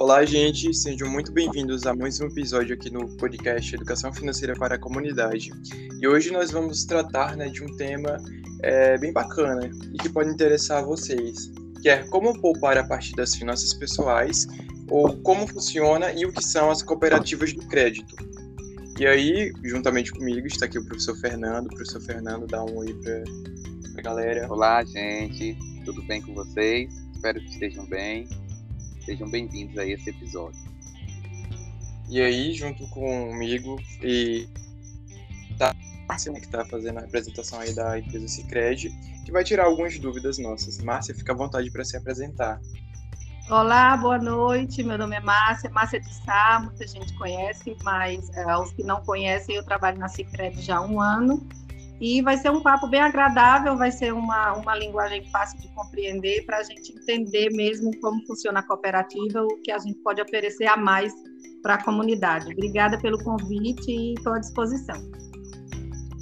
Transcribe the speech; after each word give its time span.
Olá, 0.00 0.24
gente, 0.24 0.72
sejam 0.72 1.10
muito 1.10 1.30
bem-vindos 1.30 1.86
a 1.86 1.94
mais 1.94 2.18
um 2.22 2.24
episódio 2.24 2.74
aqui 2.74 2.90
no 2.90 3.06
podcast 3.18 3.74
Educação 3.74 4.10
Financeira 4.10 4.54
para 4.54 4.76
a 4.76 4.78
Comunidade. 4.78 5.50
E 6.00 6.08
hoje 6.08 6.30
nós 6.30 6.50
vamos 6.50 6.86
tratar 6.86 7.36
né, 7.36 7.50
de 7.50 7.62
um 7.62 7.76
tema 7.76 8.16
é, 8.62 8.96
bem 8.96 9.12
bacana 9.12 9.70
e 9.92 9.98
que 9.98 10.08
pode 10.08 10.30
interessar 10.30 10.78
a 10.78 10.86
vocês, 10.86 11.52
que 11.82 11.90
é 11.90 12.02
como 12.04 12.32
poupar 12.40 12.78
a 12.78 12.84
partir 12.84 13.14
das 13.14 13.34
finanças 13.34 13.74
pessoais 13.74 14.46
ou 14.88 15.18
como 15.18 15.46
funciona 15.46 16.10
e 16.14 16.24
o 16.24 16.32
que 16.32 16.42
são 16.42 16.70
as 16.70 16.82
cooperativas 16.82 17.50
de 17.50 17.58
crédito. 17.68 18.16
E 18.98 19.06
aí, 19.06 19.52
juntamente 19.62 20.12
comigo, 20.12 20.46
está 20.46 20.64
aqui 20.64 20.78
o 20.78 20.84
professor 20.86 21.14
Fernando. 21.18 21.66
O 21.66 21.74
professor 21.76 22.00
Fernando, 22.00 22.46
dá 22.46 22.64
um 22.64 22.74
oi 22.78 22.94
para 22.94 23.22
a 23.98 24.00
galera. 24.00 24.50
Olá, 24.50 24.82
gente, 24.82 25.58
tudo 25.84 26.02
bem 26.04 26.22
com 26.22 26.32
vocês? 26.32 26.90
Espero 27.12 27.38
que 27.38 27.50
estejam 27.50 27.84
bem. 27.84 28.26
Sejam 29.04 29.28
bem-vindos 29.28 29.76
a 29.78 29.86
esse 29.86 30.10
episódio. 30.10 30.60
E 32.08 32.20
aí, 32.20 32.52
junto 32.52 32.86
comigo 32.88 33.80
e 34.02 34.48
tá, 35.56 35.74
Márcia, 36.08 36.32
né, 36.32 36.40
que 36.40 36.46
está 36.46 36.64
fazendo 36.64 36.98
a 36.98 37.02
apresentação 37.02 37.60
aí 37.60 37.74
da 37.74 37.98
empresa 37.98 38.28
Cicred, 38.28 38.90
que 39.24 39.32
vai 39.32 39.42
tirar 39.42 39.64
algumas 39.64 39.98
dúvidas 39.98 40.38
nossas. 40.38 40.78
Márcia, 40.78 41.14
fica 41.14 41.32
à 41.32 41.36
vontade 41.36 41.70
para 41.70 41.84
se 41.84 41.96
apresentar. 41.96 42.60
Olá, 43.48 43.96
boa 43.96 44.18
noite. 44.18 44.82
Meu 44.82 44.98
nome 44.98 45.16
é 45.16 45.20
Márcia, 45.20 45.70
Márcia 45.70 46.00
de 46.00 46.14
Sá, 46.14 46.60
muita 46.62 46.86
gente 46.86 47.12
conhece, 47.14 47.76
mas 47.82 48.28
é, 48.30 48.56
os 48.56 48.72
que 48.72 48.82
não 48.82 49.00
conhecem, 49.02 49.56
eu 49.56 49.64
trabalho 49.64 49.98
na 49.98 50.08
Cicred 50.08 50.60
já 50.60 50.76
há 50.76 50.80
um 50.82 51.00
ano 51.00 51.48
e 52.00 52.22
vai 52.22 52.36
ser 52.38 52.50
um 52.50 52.62
papo 52.62 52.86
bem 52.86 53.00
agradável, 53.00 53.76
vai 53.76 53.92
ser 53.92 54.12
uma, 54.14 54.54
uma 54.54 54.74
linguagem 54.74 55.22
fácil 55.30 55.60
de 55.60 55.68
compreender 55.74 56.44
para 56.46 56.58
a 56.58 56.62
gente 56.62 56.92
entender 56.92 57.50
mesmo 57.50 57.90
como 58.00 58.24
funciona 58.26 58.60
a 58.60 58.62
cooperativa, 58.62 59.42
o 59.42 59.60
que 59.62 59.70
a 59.70 59.78
gente 59.78 59.98
pode 59.98 60.22
oferecer 60.22 60.66
a 60.66 60.76
mais 60.76 61.12
para 61.62 61.74
a 61.74 61.84
comunidade. 61.84 62.50
Obrigada 62.52 62.98
pelo 62.98 63.22
convite 63.22 63.90
e 63.90 64.14
estou 64.14 64.32
à 64.32 64.38
disposição. 64.38 64.96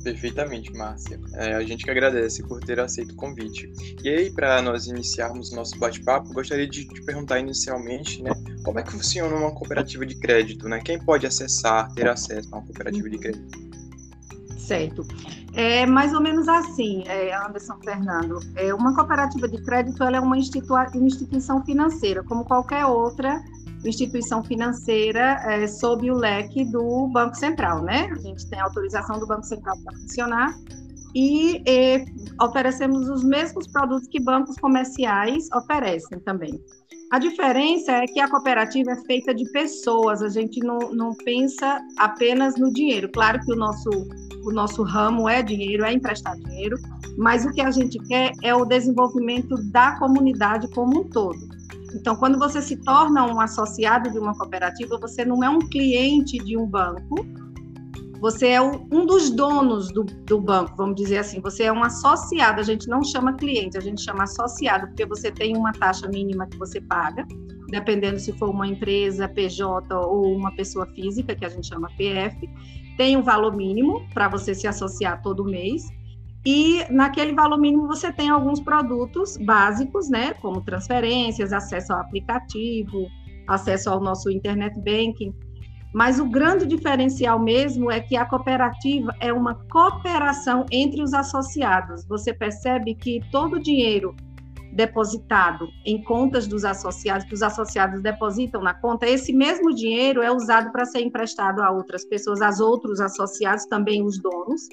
Perfeitamente, 0.02 0.72
Márcia. 0.72 1.20
É, 1.34 1.54
a 1.54 1.62
gente 1.62 1.84
que 1.84 1.90
agradece 1.90 2.42
por 2.42 2.60
ter 2.60 2.80
aceito 2.80 3.12
o 3.12 3.16
convite. 3.16 3.70
E 4.02 4.08
aí, 4.08 4.30
para 4.30 4.62
nós 4.62 4.86
iniciarmos 4.86 5.52
o 5.52 5.56
nosso 5.56 5.78
bate-papo, 5.78 6.32
gostaria 6.32 6.66
de 6.66 6.86
te 6.86 7.02
perguntar 7.02 7.40
inicialmente, 7.40 8.22
né, 8.22 8.30
como 8.64 8.78
é 8.78 8.82
que 8.82 8.92
funciona 8.92 9.34
uma 9.34 9.54
cooperativa 9.54 10.06
de 10.06 10.18
crédito, 10.18 10.68
né? 10.68 10.80
Quem 10.84 10.98
pode 10.98 11.26
acessar, 11.26 11.92
ter 11.94 12.08
acesso 12.08 12.48
a 12.52 12.58
uma 12.58 12.64
cooperativa 12.64 13.10
de 13.10 13.18
crédito? 13.18 13.67
Certo. 14.68 15.06
É 15.54 15.86
mais 15.86 16.12
ou 16.12 16.20
menos 16.20 16.46
assim, 16.46 17.02
é, 17.06 17.34
Anderson 17.34 17.78
Fernando. 17.82 18.38
É, 18.54 18.72
uma 18.74 18.94
cooperativa 18.94 19.48
de 19.48 19.62
crédito 19.62 20.04
ela 20.04 20.18
é 20.18 20.20
uma, 20.20 20.36
institu 20.36 20.74
uma 20.74 21.06
instituição 21.06 21.64
financeira, 21.64 22.22
como 22.22 22.44
qualquer 22.44 22.84
outra 22.84 23.42
instituição 23.84 24.42
financeira 24.44 25.40
é, 25.46 25.66
sob 25.66 26.10
o 26.10 26.14
leque 26.14 26.64
do 26.66 27.08
Banco 27.08 27.34
Central, 27.34 27.82
né? 27.82 28.10
A 28.12 28.16
gente 28.16 28.46
tem 28.50 28.60
autorização 28.60 29.18
do 29.18 29.26
Banco 29.26 29.44
Central 29.44 29.76
para 29.82 29.96
funcionar 29.96 30.54
e 31.14 31.62
é, 31.66 32.04
oferecemos 32.42 33.08
os 33.08 33.24
mesmos 33.24 33.66
produtos 33.68 34.06
que 34.08 34.20
bancos 34.20 34.56
comerciais 34.56 35.48
oferecem 35.54 36.18
também. 36.20 36.60
A 37.10 37.18
diferença 37.18 37.92
é 37.92 38.06
que 38.06 38.20
a 38.20 38.28
cooperativa 38.28 38.90
é 38.92 38.96
feita 38.96 39.34
de 39.34 39.50
pessoas, 39.50 40.22
a 40.22 40.28
gente 40.28 40.60
não, 40.60 40.78
não 40.92 41.14
pensa 41.14 41.80
apenas 41.96 42.56
no 42.56 42.70
dinheiro. 42.70 43.08
Claro 43.08 43.40
que 43.40 43.52
o 43.52 43.56
nosso 43.56 43.88
o 44.44 44.52
nosso 44.52 44.82
ramo 44.82 45.28
é 45.28 45.42
dinheiro, 45.42 45.84
é 45.84 45.92
emprestar 45.92 46.36
dinheiro, 46.36 46.78
mas 47.16 47.44
o 47.44 47.52
que 47.52 47.60
a 47.60 47.70
gente 47.70 47.98
quer 48.06 48.32
é 48.42 48.54
o 48.54 48.64
desenvolvimento 48.64 49.56
da 49.70 49.98
comunidade 49.98 50.68
como 50.70 51.00
um 51.00 51.04
todo. 51.04 51.38
Então, 51.94 52.16
quando 52.16 52.38
você 52.38 52.62
se 52.62 52.76
torna 52.76 53.26
um 53.26 53.40
associado 53.40 54.10
de 54.10 54.18
uma 54.18 54.36
cooperativa, 54.36 54.98
você 54.98 55.24
não 55.24 55.42
é 55.42 55.48
um 55.48 55.58
cliente 55.58 56.38
de 56.38 56.56
um 56.56 56.66
banco, 56.66 57.26
você 58.20 58.48
é 58.48 58.60
um 58.60 59.06
dos 59.06 59.30
donos 59.30 59.92
do, 59.92 60.04
do, 60.04 60.40
banco, 60.40 60.74
vamos 60.76 60.96
dizer 60.96 61.18
assim. 61.18 61.40
Você 61.40 61.64
é 61.64 61.72
um 61.72 61.82
associado, 61.82 62.60
a 62.60 62.64
gente 62.64 62.88
não 62.88 63.02
chama 63.02 63.34
cliente, 63.34 63.76
a 63.76 63.80
gente 63.80 64.02
chama 64.02 64.24
associado, 64.24 64.88
porque 64.88 65.06
você 65.06 65.30
tem 65.30 65.56
uma 65.56 65.72
taxa 65.72 66.08
mínima 66.08 66.46
que 66.46 66.56
você 66.58 66.80
paga, 66.80 67.26
dependendo 67.68 68.18
se 68.18 68.32
for 68.38 68.50
uma 68.50 68.66
empresa, 68.66 69.28
PJ 69.28 69.94
ou 69.94 70.36
uma 70.36 70.54
pessoa 70.54 70.86
física, 70.94 71.34
que 71.34 71.44
a 71.44 71.48
gente 71.48 71.68
chama 71.68 71.88
PF 71.96 72.48
tem 72.98 73.16
um 73.16 73.22
valor 73.22 73.56
mínimo 73.56 74.04
para 74.12 74.28
você 74.28 74.54
se 74.54 74.66
associar 74.66 75.22
todo 75.22 75.44
mês. 75.44 75.84
E 76.44 76.84
naquele 76.90 77.32
valor 77.32 77.58
mínimo 77.58 77.86
você 77.86 78.12
tem 78.12 78.28
alguns 78.28 78.60
produtos 78.60 79.36
básicos, 79.36 80.10
né, 80.10 80.34
como 80.34 80.60
transferências, 80.62 81.52
acesso 81.52 81.92
ao 81.92 82.00
aplicativo, 82.00 83.06
acesso 83.46 83.88
ao 83.88 84.00
nosso 84.00 84.28
internet 84.30 84.76
banking. 84.80 85.32
Mas 85.92 86.20
o 86.20 86.26
grande 86.26 86.66
diferencial 86.66 87.38
mesmo 87.38 87.90
é 87.90 88.00
que 88.00 88.16
a 88.16 88.24
cooperativa 88.24 89.14
é 89.20 89.32
uma 89.32 89.54
cooperação 89.70 90.66
entre 90.70 91.02
os 91.02 91.14
associados. 91.14 92.04
Você 92.06 92.32
percebe 92.32 92.94
que 92.94 93.20
todo 93.32 93.54
o 93.54 93.60
dinheiro 93.60 94.14
depositado 94.72 95.68
em 95.84 96.02
contas 96.02 96.46
dos 96.46 96.64
associados, 96.64 97.26
que 97.26 97.34
os 97.34 97.42
associados 97.42 98.00
depositam 98.00 98.62
na 98.62 98.74
conta, 98.74 99.08
esse 99.08 99.32
mesmo 99.32 99.74
dinheiro 99.74 100.22
é 100.22 100.30
usado 100.30 100.70
para 100.70 100.84
ser 100.84 101.00
emprestado 101.00 101.62
a 101.62 101.70
outras 101.70 102.04
pessoas, 102.04 102.40
aos 102.40 102.60
outros 102.60 103.00
associados, 103.00 103.64
também 103.66 104.04
os 104.04 104.20
donos, 104.20 104.68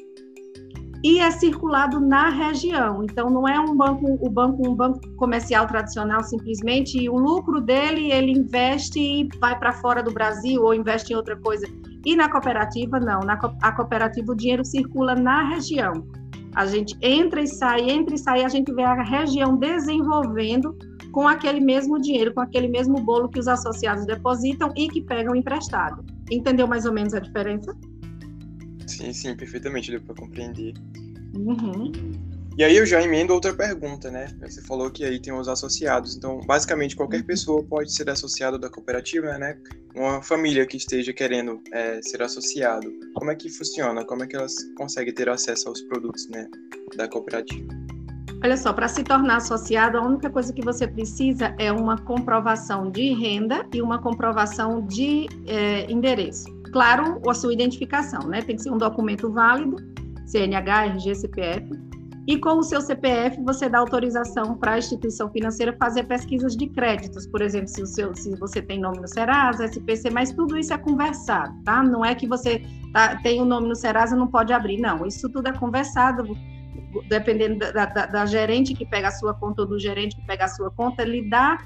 e 1.05 1.19
é 1.19 1.29
circulado 1.29 1.99
na 1.99 2.29
região. 2.29 3.03
Então 3.03 3.29
não 3.29 3.47
é 3.47 3.59
um 3.59 3.75
banco, 3.77 4.17
o 4.19 4.27
banco, 4.27 4.67
um 4.67 4.73
banco 4.73 4.99
comercial 5.17 5.67
tradicional 5.67 6.23
simplesmente 6.23 7.07
o 7.07 7.15
lucro 7.15 7.61
dele 7.61 8.11
ele 8.11 8.31
investe 8.31 8.99
e 8.99 9.29
vai 9.39 9.55
para 9.55 9.71
fora 9.71 10.01
do 10.01 10.11
Brasil 10.11 10.63
ou 10.63 10.73
investe 10.73 11.13
em 11.13 11.15
outra 11.15 11.35
coisa. 11.35 11.67
E 12.03 12.15
na 12.15 12.27
cooperativa 12.27 12.99
não, 12.99 13.19
na 13.19 13.39
a 13.61 13.71
cooperativa 13.71 14.31
o 14.31 14.35
dinheiro 14.35 14.65
circula 14.65 15.13
na 15.13 15.47
região. 15.49 15.93
A 16.55 16.65
gente 16.65 16.97
entra 16.99 17.39
e 17.39 17.47
sai, 17.47 17.87
entra 17.87 18.15
e 18.15 18.17
sai, 18.17 18.43
a 18.43 18.49
gente 18.49 18.73
vê 18.73 18.81
a 18.81 19.03
região 19.03 19.57
desenvolvendo 19.57 20.75
com 21.11 21.27
aquele 21.27 21.59
mesmo 21.59 22.01
dinheiro, 22.01 22.33
com 22.33 22.41
aquele 22.41 22.67
mesmo 22.67 22.95
bolo 22.95 23.29
que 23.29 23.39
os 23.39 23.47
associados 23.47 24.07
depositam 24.07 24.73
e 24.75 24.87
que 24.87 25.03
pegam 25.03 25.35
emprestado. 25.35 26.03
Entendeu 26.31 26.67
mais 26.67 26.87
ou 26.87 26.93
menos 26.93 27.13
a 27.13 27.19
diferença? 27.19 27.77
Sim, 28.97 29.13
sim, 29.13 29.35
perfeitamente, 29.35 29.91
deu 29.91 30.01
para 30.01 30.15
compreender. 30.15 30.73
Uhum. 31.35 31.91
E 32.57 32.63
aí 32.63 32.77
eu 32.77 32.85
já 32.85 33.01
emendo 33.01 33.33
outra 33.33 33.53
pergunta, 33.53 34.09
né? 34.09 34.27
Você 34.41 34.61
falou 34.61 34.89
que 34.89 35.03
aí 35.03 35.19
tem 35.19 35.33
os 35.33 35.49
associados, 35.49 36.15
então 36.15 36.39
basicamente 36.45 36.95
qualquer 36.95 37.19
uhum. 37.19 37.25
pessoa 37.25 37.63
pode 37.63 37.93
ser 37.93 38.09
associado 38.09 38.57
da 38.57 38.69
cooperativa, 38.69 39.37
né? 39.37 39.57
Uma 39.93 40.21
família 40.21 40.65
que 40.65 40.77
esteja 40.77 41.11
querendo 41.11 41.61
é, 41.73 42.01
ser 42.01 42.21
associado, 42.21 42.89
como 43.13 43.29
é 43.29 43.35
que 43.35 43.49
funciona? 43.49 44.05
Como 44.05 44.23
é 44.23 44.27
que 44.27 44.37
elas 44.37 44.53
conseguem 44.77 45.13
ter 45.13 45.27
acesso 45.27 45.67
aos 45.67 45.81
produtos, 45.81 46.29
né, 46.29 46.47
da 46.95 47.07
cooperativa? 47.07 47.67
Olha 48.41 48.57
só, 48.57 48.71
para 48.71 48.87
se 48.87 49.03
tornar 49.03 49.37
associado, 49.37 49.97
a 49.97 50.05
única 50.05 50.29
coisa 50.29 50.53
que 50.53 50.61
você 50.61 50.87
precisa 50.87 51.55
é 51.57 51.71
uma 51.71 51.97
comprovação 51.97 52.89
de 52.89 53.13
renda 53.13 53.67
e 53.73 53.81
uma 53.81 54.01
comprovação 54.01 54.85
de 54.85 55.27
é, 55.47 55.91
endereço. 55.91 56.54
Claro, 56.75 57.21
a 57.25 57.33
sua 57.33 57.53
identificação, 57.53 58.27
né? 58.27 58.41
Tem 58.41 58.57
que 58.57 58.61
ser 58.61 58.69
um 58.69 58.77
documento 58.77 59.31
válido, 59.31 59.77
CNH, 60.25 60.87
RG, 60.87 61.15
CPF 61.15 61.69
e 62.27 62.37
com 62.37 62.57
o 62.57 62.63
seu 62.63 62.81
CPF, 62.81 63.41
você 63.43 63.69
dá 63.69 63.79
autorização 63.79 64.57
para 64.57 64.73
a 64.73 64.77
instituição 64.77 65.29
financeira 65.29 65.73
fazer 65.79 66.03
pesquisas 66.03 66.57
de 66.57 66.67
créditos, 66.67 67.25
por 67.27 67.41
exemplo, 67.41 67.69
se, 67.69 67.81
o 67.81 67.85
seu, 67.85 68.13
se 68.13 68.35
você 68.35 68.61
tem 68.61 68.77
nome 68.77 68.99
no 68.99 69.07
Serasa, 69.07 69.63
SPC, 69.63 70.09
mas 70.09 70.33
tudo 70.33 70.57
isso 70.57 70.73
é 70.73 70.77
conversado, 70.77 71.55
tá? 71.63 71.81
Não 71.81 72.03
é 72.03 72.13
que 72.13 72.27
você 72.27 72.61
tá, 72.91 73.15
tem 73.21 73.39
o 73.39 73.43
um 73.43 73.45
nome 73.45 73.69
no 73.69 73.75
Serasa 73.75 74.13
não 74.13 74.27
pode 74.27 74.51
abrir, 74.51 74.77
não. 74.77 75.05
Isso 75.05 75.29
tudo 75.29 75.47
é 75.47 75.53
conversado, 75.53 76.35
dependendo 77.07 77.59
da, 77.59 77.85
da, 77.85 78.05
da, 78.05 78.25
gerente 78.25 78.73
que 78.73 78.85
pega 78.85 79.07
a 79.07 79.11
sua 79.11 79.33
conta 79.33 79.61
ou 79.61 79.67
do 79.69 79.79
gerente 79.79 80.17
que 80.17 80.25
pega 80.25 80.43
a 80.43 80.49
sua 80.49 80.69
conta, 80.71 81.03
ele 81.03 81.29
dá 81.29 81.57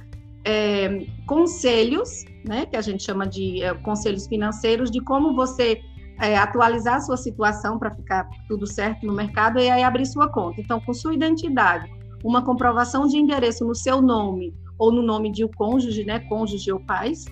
é, 0.46 1.06
conselhos, 1.26 2.24
né, 2.46 2.66
que 2.66 2.76
a 2.76 2.82
gente 2.82 3.04
chama 3.04 3.28
de 3.28 3.62
é, 3.62 3.74
conselhos 3.76 4.28
financeiros, 4.28 4.90
de 4.90 5.02
como 5.02 5.36
você 5.36 5.82
é, 6.20 6.38
atualizar 6.38 6.96
a 6.96 7.02
sua 7.02 7.18
situação 7.18 7.78
para 7.78 7.96
ficar 7.96 8.30
tudo 8.48 8.68
certo 8.68 9.06
no 9.06 9.14
mercado 9.14 9.60
e 9.60 9.70
aí 9.70 9.84
abrir 9.84 10.06
sua 10.06 10.30
conta. 10.30 10.60
Então, 10.60 10.80
com 10.80 10.94
sua 10.94 11.14
identidade, 11.14 11.90
uma 12.24 12.44
comprovação 12.44 13.08
de 13.08 13.18
endereço 13.18 13.66
no 13.66 13.76
seu 13.76 14.02
nome 14.02 14.54
ou 14.78 14.92
no 14.92 15.02
nome 15.02 15.32
de 15.32 15.44
um 15.44 15.50
cônjuge, 15.50 16.06
né, 16.06 16.20
cônjuge 16.22 16.72
ou 16.72 16.80
pais, 16.80 17.26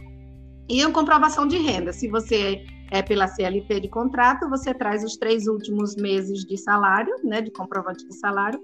e 0.70 0.84
uma 0.84 0.94
comprovação 0.94 1.48
de 1.48 1.58
renda. 1.58 1.94
Se 1.94 2.08
você 2.10 2.66
é 2.92 3.02
pela 3.02 3.28
CLT 3.28 3.82
de 3.82 3.88
contrato, 3.88 4.50
você 4.50 4.74
traz 4.74 5.04
os 5.04 5.18
três 5.18 5.48
últimos 5.48 5.96
meses 5.96 6.44
de 6.46 6.58
salário, 6.58 7.14
né, 7.24 7.42
de 7.42 7.52
comprovante 7.52 8.06
de 8.06 8.16
salário, 8.16 8.60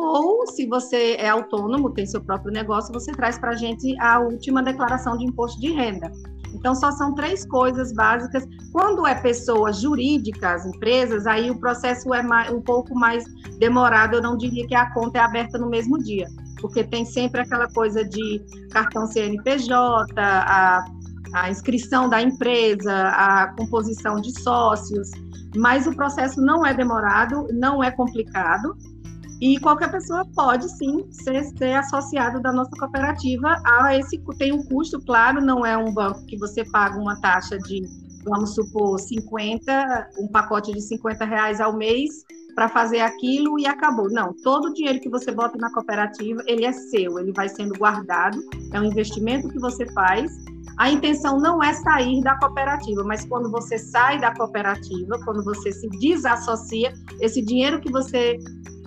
ou 0.00 0.46
se 0.46 0.66
você 0.66 1.16
é 1.18 1.28
autônomo, 1.28 1.90
tem 1.90 2.06
seu 2.06 2.20
próprio 2.20 2.52
negócio, 2.52 2.92
você 2.92 3.12
traz 3.12 3.38
para 3.38 3.50
a 3.50 3.56
gente 3.56 3.98
a 4.00 4.20
última 4.20 4.62
declaração 4.62 5.16
de 5.16 5.24
imposto 5.24 5.60
de 5.60 5.72
renda. 5.72 6.10
Então, 6.54 6.74
só 6.74 6.90
são 6.92 7.14
três 7.14 7.46
coisas 7.46 7.92
básicas. 7.92 8.44
Quando 8.72 9.06
é 9.06 9.14
pessoa 9.14 9.72
jurídica, 9.72 10.54
as 10.54 10.66
empresas, 10.66 11.26
aí 11.26 11.50
o 11.50 11.58
processo 11.58 12.12
é 12.14 12.22
mais, 12.22 12.52
um 12.52 12.60
pouco 12.60 12.94
mais 12.94 13.24
demorado. 13.58 14.16
Eu 14.16 14.22
não 14.22 14.36
diria 14.36 14.66
que 14.66 14.74
a 14.74 14.92
conta 14.92 15.18
é 15.18 15.22
aberta 15.22 15.58
no 15.58 15.68
mesmo 15.68 15.98
dia, 15.98 16.26
porque 16.60 16.84
tem 16.84 17.04
sempre 17.04 17.42
aquela 17.42 17.68
coisa 17.68 18.04
de 18.04 18.42
cartão 18.70 19.06
CNPJ, 19.06 20.12
a, 20.16 20.84
a 21.34 21.50
inscrição 21.50 22.08
da 22.08 22.22
empresa, 22.22 22.92
a 22.92 23.54
composição 23.56 24.20
de 24.20 24.38
sócios. 24.40 25.10
Mas 25.56 25.86
o 25.86 25.94
processo 25.94 26.40
não 26.40 26.64
é 26.64 26.74
demorado, 26.74 27.46
não 27.52 27.82
é 27.82 27.90
complicado. 27.90 28.76
E 29.40 29.58
qualquer 29.60 29.90
pessoa 29.90 30.24
pode 30.34 30.68
sim 30.76 31.06
ser, 31.12 31.44
ser 31.44 31.74
associado 31.74 32.40
da 32.42 32.52
nossa 32.52 32.72
cooperativa 32.72 33.54
a 33.64 33.96
esse 33.96 34.18
tem 34.36 34.52
um 34.52 34.64
custo, 34.64 35.00
claro, 35.00 35.40
não 35.40 35.64
é 35.64 35.76
um 35.76 35.92
banco 35.92 36.24
que 36.26 36.36
você 36.36 36.64
paga 36.64 36.98
uma 36.98 37.20
taxa 37.20 37.56
de, 37.58 37.82
vamos 38.24 38.54
supor, 38.54 38.98
50, 38.98 40.10
um 40.18 40.28
pacote 40.28 40.72
de 40.72 40.80
50 40.80 41.24
reais 41.24 41.60
ao 41.60 41.76
mês 41.76 42.24
para 42.58 42.68
fazer 42.68 42.98
aquilo 42.98 43.56
e 43.60 43.66
acabou. 43.66 44.10
Não, 44.10 44.34
todo 44.42 44.70
o 44.70 44.74
dinheiro 44.74 44.98
que 44.98 45.08
você 45.08 45.30
bota 45.30 45.56
na 45.56 45.72
cooperativa, 45.72 46.42
ele 46.44 46.64
é 46.64 46.72
seu, 46.72 47.16
ele 47.20 47.32
vai 47.32 47.48
sendo 47.48 47.78
guardado, 47.78 48.36
é 48.72 48.80
um 48.80 48.84
investimento 48.84 49.48
que 49.48 49.60
você 49.60 49.86
faz. 49.92 50.32
A 50.76 50.90
intenção 50.90 51.38
não 51.38 51.62
é 51.62 51.72
sair 51.74 52.20
da 52.22 52.36
cooperativa, 52.38 53.04
mas 53.04 53.24
quando 53.24 53.48
você 53.50 53.78
sai 53.78 54.20
da 54.20 54.34
cooperativa, 54.34 55.20
quando 55.24 55.44
você 55.44 55.70
se 55.70 55.88
desassocia, 55.88 56.92
esse 57.20 57.40
dinheiro 57.40 57.80
que 57.80 57.92
você 57.92 58.36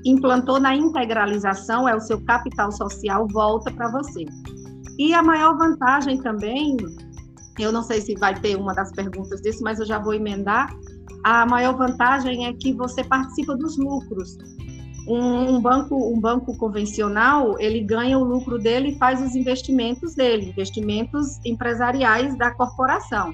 implantou 0.05 0.59
na 0.59 0.75
integralização, 0.75 1.87
é 1.87 1.95
o 1.95 1.99
seu 1.99 2.19
capital 2.25 2.71
social, 2.71 3.27
volta 3.31 3.71
para 3.71 3.91
você. 3.91 4.25
E 4.97 5.13
a 5.13 5.23
maior 5.23 5.57
vantagem 5.57 6.21
também, 6.21 6.77
eu 7.59 7.71
não 7.71 7.83
sei 7.83 8.01
se 8.01 8.15
vai 8.15 8.39
ter 8.39 8.55
uma 8.55 8.73
das 8.73 8.91
perguntas 8.91 9.41
disso, 9.41 9.63
mas 9.63 9.79
eu 9.79 9.85
já 9.85 9.99
vou 9.99 10.13
emendar. 10.13 10.69
A 11.23 11.45
maior 11.45 11.77
vantagem 11.77 12.47
é 12.47 12.53
que 12.53 12.73
você 12.73 13.03
participa 13.03 13.55
dos 13.55 13.77
lucros. 13.77 14.37
Um, 15.07 15.59
banco, 15.59 15.95
um 15.95 16.19
banco 16.19 16.55
convencional, 16.57 17.59
ele 17.59 17.81
ganha 17.81 18.17
o 18.17 18.23
lucro 18.23 18.59
dele 18.59 18.89
e 18.89 18.97
faz 18.97 19.21
os 19.21 19.35
investimentos 19.35 20.13
dele, 20.13 20.49
investimentos 20.49 21.39
empresariais 21.43 22.37
da 22.37 22.51
corporação, 22.51 23.33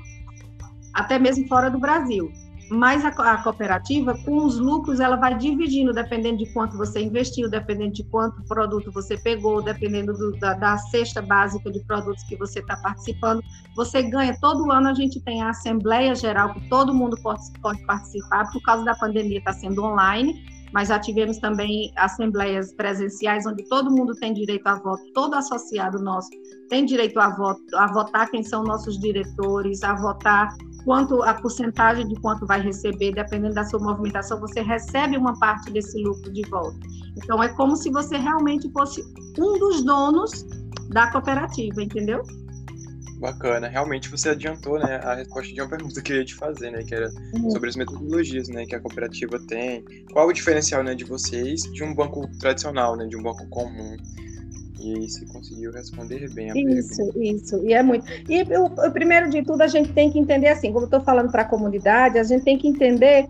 até 0.94 1.20
mesmo 1.20 1.46
fora 1.48 1.70
do 1.70 1.78
Brasil. 1.78 2.32
Mas 2.70 3.06
a, 3.06 3.10
a, 3.10 3.44
cooperativa, 3.44 4.18
com 4.26 4.46
os 4.46 4.60
lucros, 4.60 5.00
ela 5.00 5.16
vai 5.16 5.38
dividindo, 5.38 5.94
dependendo 5.94 6.38
de 6.38 6.52
quanto 6.54 6.78
você 6.78 7.02
investiu, 7.02 7.50
dependendo 7.50 7.94
de 7.94 8.04
quanto 8.06 8.44
produto 8.44 8.92
você 8.92 9.18
pegou, 9.18 9.62
dependendo 9.62 10.14
do, 10.14 10.32
da, 10.40 10.54
da, 10.54 10.78
cesta 10.78 11.22
básica 11.22 11.72
de 11.72 11.80
produtos 11.86 12.24
que 12.24 12.36
você 12.36 12.60
está 12.60 12.76
participando. 12.78 13.42
Você 13.76 14.04
ganha, 14.04 14.38
todo 14.40 14.72
ano 14.72 14.90
a 14.90 14.94
gente 14.94 15.22
tem 15.22 15.42
a 15.42 15.50
Assembleia 15.50 16.14
Geral, 16.14 16.54
que 16.54 16.68
todo 16.68 16.94
mundo 16.94 17.18
pode, 17.24 17.42
pode 17.62 17.86
participar, 17.86 18.52
por 18.52 18.62
causa 18.64 18.84
da 18.84 18.96
pandemia 18.96 19.40
está 19.40 19.54
sendo 19.54 19.84
online, 19.84 20.57
mas 20.74 20.90
já 20.90 21.00
tivemos 21.00 21.38
também 21.38 21.92
assembleias 21.96 22.74
presenciais, 22.74 23.46
onde 23.46 23.64
todo 23.68 23.92
mundo 23.92 24.14
tem 24.16 24.34
direito 24.34 24.68
a 24.68 24.76
voto, 24.76 25.04
todo 25.14 25.36
associado 25.36 26.00
nosso 26.00 26.30
tem 26.70 26.86
direito 26.86 27.20
a, 27.20 27.30
voto, 27.30 27.62
a 27.76 27.88
votar 27.88 28.30
quem 28.30 28.44
são 28.44 28.64
nossos 28.64 29.00
diretores, 29.00 29.84
a 29.84 29.96
votar 29.96 30.50
quanto 30.84 31.22
a 31.24 31.34
porcentagem 31.34 32.08
de 32.08 32.16
quanto 32.22 32.46
vai 32.46 32.62
receber, 32.62 33.14
dependendo 33.14 33.54
da 33.54 33.64
sua 33.64 33.80
movimentação, 33.80 34.40
você 34.40 34.62
recebe 34.62 35.18
uma 35.18 35.38
parte 35.40 35.72
desse 35.72 36.02
lucro 36.02 36.32
de 36.32 36.42
volta. 36.50 36.80
Então 37.18 37.42
é 37.42 37.50
como 37.50 37.76
se 37.76 37.90
você 37.90 38.18
realmente 38.18 38.72
fosse 38.72 39.02
um 39.38 39.60
dos 39.60 39.84
donos 39.84 40.46
da 40.90 41.12
cooperativa, 41.12 41.82
entendeu? 41.82 42.22
Bacana, 43.18 43.68
realmente 43.68 44.10
você 44.10 44.30
adiantou, 44.30 44.78
né, 44.78 44.98
a 45.04 45.16
resposta 45.16 45.52
de 45.52 45.60
uma 45.60 45.68
pergunta 45.68 46.02
que 46.02 46.14
eu 46.14 46.18
ia 46.18 46.26
te 46.26 46.36
fazer, 46.36 46.70
né, 46.70 46.84
que 46.84 46.94
era 46.94 47.10
uhum. 47.34 47.50
sobre 47.50 47.70
as 47.70 47.76
metodologias, 47.76 48.48
né, 48.48 48.66
que 48.66 48.76
a 48.76 48.80
cooperativa 48.80 49.40
tem. 49.48 49.84
Qual 50.14 50.28
o 50.28 50.34
diferencial, 50.34 50.84
né, 50.84 50.94
de 50.94 51.04
vocês 51.04 51.64
de 51.64 51.84
um 51.84 51.96
banco 51.96 52.28
tradicional, 52.40 52.96
né, 52.96 53.08
de 53.08 53.18
um 53.18 53.24
banco 53.24 53.48
comum? 53.50 53.98
E 54.80 55.10
você 55.10 55.26
conseguiu 55.26 55.72
responder 55.72 56.32
bem 56.34 56.52
a 56.52 56.54
Isso, 56.56 56.98
pergunta. 56.98 57.20
isso, 57.20 57.66
e 57.66 57.74
é 57.74 57.82
muito. 57.82 58.06
E 58.30 58.44
o, 58.56 58.66
o, 58.66 58.92
primeiro 58.92 59.28
de 59.30 59.44
tudo, 59.44 59.62
a 59.62 59.68
gente 59.68 59.92
tem 59.92 60.12
que 60.12 60.20
entender 60.20 60.50
assim, 60.50 60.72
como 60.72 60.84
eu 60.84 60.86
estou 60.86 61.02
falando 61.02 61.32
para 61.32 61.42
a 61.42 61.46
comunidade, 61.46 62.20
a 62.20 62.24
gente 62.24 62.44
tem 62.44 62.58
que 62.60 62.68
entender 62.68 63.28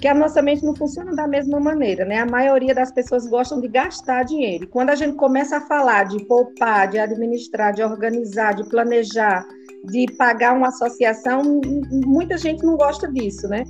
que 0.00 0.08
a 0.08 0.14
nossa 0.14 0.40
mente 0.40 0.64
não 0.64 0.74
funciona 0.74 1.14
da 1.14 1.28
mesma 1.28 1.60
maneira, 1.60 2.04
né? 2.04 2.18
A 2.18 2.26
maioria 2.26 2.74
das 2.74 2.90
pessoas 2.90 3.26
gostam 3.26 3.60
de 3.60 3.68
gastar 3.68 4.24
dinheiro. 4.24 4.64
E 4.64 4.66
quando 4.66 4.90
a 4.90 4.94
gente 4.94 5.16
começa 5.16 5.58
a 5.58 5.60
falar 5.60 6.04
de 6.04 6.24
poupar, 6.24 6.88
de 6.88 6.98
administrar, 6.98 7.74
de 7.74 7.82
organizar, 7.82 8.54
de 8.54 8.66
planejar, 8.68 9.46
de 9.84 10.06
pagar 10.16 10.56
uma 10.56 10.68
associação, 10.68 11.60
muita 12.06 12.38
gente 12.38 12.64
não 12.64 12.76
gosta 12.76 13.10
disso, 13.12 13.46
né? 13.48 13.62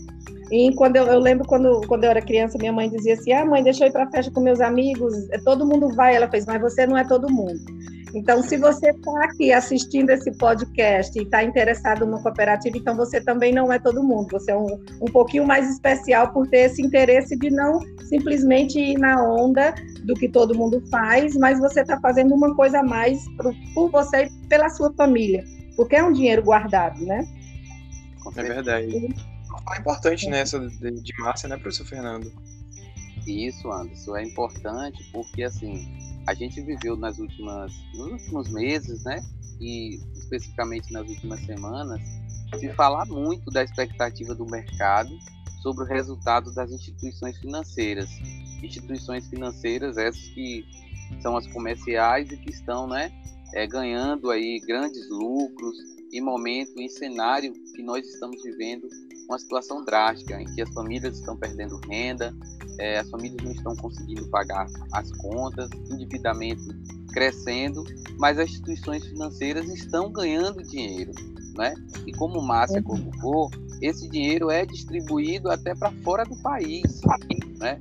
E 0.53 0.73
quando 0.75 0.97
eu, 0.97 1.06
eu, 1.06 1.19
lembro 1.19 1.47
quando, 1.47 1.81
quando 1.87 2.05
eu 2.05 2.11
era 2.11 2.23
criança, 2.23 2.59
minha 2.59 2.73
mãe 2.73 2.88
dizia 2.88 3.15
assim: 3.15 3.32
Ah, 3.32 3.44
mãe, 3.44 3.62
deixa 3.62 3.85
eu 3.85 3.88
ir 3.88 3.93
para 3.93 4.11
festa 4.11 4.32
com 4.32 4.41
meus 4.41 4.61
amigos, 4.61 5.15
todo 5.44 5.67
mundo 5.67 5.88
vai. 5.94 6.15
Ela 6.15 6.29
fez, 6.29 6.47
mas 6.47 6.61
você 6.61 6.87
não 6.87 6.97
é 6.97 7.06
todo 7.06 7.32
mundo. 7.32 7.59
Então, 8.15 8.43
se 8.43 8.57
você 8.57 8.91
está 8.91 9.25
aqui 9.25 9.53
assistindo 9.53 10.11
esse 10.11 10.37
podcast 10.37 11.17
e 11.19 11.23
está 11.23 11.45
interessado 11.45 12.05
numa 12.05 12.23
cooperativa, 12.23 12.77
então 12.77 12.97
você 12.97 13.21
também 13.21 13.53
não 13.53 13.73
é 13.73 13.79
todo 13.79 14.03
mundo. 14.03 14.29
Você 14.33 14.51
é 14.51 14.57
um, 14.57 14.83
um 15.01 15.11
pouquinho 15.12 15.47
mais 15.47 15.71
especial 15.71 16.33
por 16.33 16.49
ter 16.49 16.71
esse 16.71 16.83
interesse 16.83 17.37
de 17.37 17.51
não 17.51 17.79
simplesmente 18.09 18.79
ir 18.79 18.99
na 18.99 19.23
onda 19.23 19.75
do 20.05 20.15
que 20.15 20.29
todo 20.29 20.57
mundo 20.57 20.83
faz, 20.91 21.37
mas 21.37 21.59
você 21.59 21.83
está 21.83 22.01
fazendo 22.01 22.35
uma 22.35 22.55
coisa 22.55 22.81
a 22.81 22.83
mais 22.83 23.25
por, 23.37 23.55
por 23.75 23.91
você 23.91 24.25
e 24.25 24.49
pela 24.49 24.69
sua 24.71 24.93
família, 24.95 25.45
porque 25.77 25.97
é 25.97 26.03
um 26.03 26.13
dinheiro 26.13 26.43
guardado, 26.43 27.01
né? 27.05 27.25
É 28.37 28.43
verdade 28.43 29.15
é 29.75 29.79
importante 29.79 30.29
nessa 30.29 30.59
né, 30.59 30.69
de, 30.81 31.03
de 31.03 31.13
massa, 31.19 31.49
né, 31.49 31.56
professor 31.56 31.87
Fernando? 31.87 32.33
Isso, 33.31 33.71
Anderson, 33.71 34.17
é 34.17 34.25
importante 34.25 35.03
porque, 35.12 35.44
assim, 35.44 35.88
a 36.27 36.35
gente 36.35 36.61
viveu 36.62 36.97
nas 36.97 37.19
últimas, 37.19 37.73
nos 37.94 38.12
últimos 38.12 38.53
meses, 38.53 39.05
né, 39.05 39.23
e 39.61 40.00
especificamente 40.15 40.93
nas 40.93 41.09
últimas 41.09 41.41
semanas, 41.44 42.00
se 42.59 42.69
falar 42.75 43.06
muito 43.06 43.50
da 43.50 43.62
expectativa 43.62 44.35
do 44.35 44.44
mercado 44.47 45.11
sobre 45.62 45.85
o 45.85 45.87
resultado 45.87 46.53
das 46.55 46.71
instituições 46.73 47.38
financeiras. 47.38 48.11
Instituições 48.62 49.29
financeiras 49.29 49.97
essas 49.97 50.23
que 50.29 50.65
são 51.21 51.37
as 51.37 51.47
comerciais 51.47 52.31
e 52.31 52.37
que 52.37 52.50
estão, 52.50 52.87
né, 52.87 53.12
é, 53.55 53.67
ganhando 53.67 54.31
aí 54.31 54.61
grandes 54.67 55.09
lucros 55.09 55.77
em 56.12 56.21
momento, 56.21 56.79
em 56.79 56.89
cenário 56.89 57.53
que 57.75 57.83
nós 57.83 58.07
estamos 58.07 58.43
vivendo 58.43 58.89
uma 59.29 59.39
situação 59.39 59.85
drástica 59.85 60.41
em 60.41 60.45
que 60.47 60.62
as 60.62 60.71
famílias 60.71 61.19
estão 61.19 61.37
perdendo 61.37 61.81
renda, 61.89 62.35
é, 62.79 62.99
as 62.99 63.09
famílias 63.11 63.43
não 63.43 63.53
estão 63.53 63.77
conseguindo 63.77 64.27
pagar 64.29 64.67
as 64.93 65.11
contas, 65.19 65.71
endividamento 65.91 66.62
crescendo, 67.12 67.84
mas 68.19 68.39
as 68.39 68.51
instituições 68.51 69.05
financeiras 69.06 69.69
estão 69.69 70.11
ganhando 70.11 70.63
dinheiro, 70.63 71.13
né? 71.56 71.75
E 72.06 72.13
como 72.13 72.43
Márcia 72.43 72.79
uhum. 72.79 72.82
colocou, 72.82 73.51
esse 73.81 74.08
dinheiro 74.08 74.51
é 74.51 74.67
distribuído 74.67 75.51
até 75.51 75.75
para 75.75 75.93
fora 76.03 76.25
do 76.25 76.37
país, 76.43 77.01
né? 77.58 77.79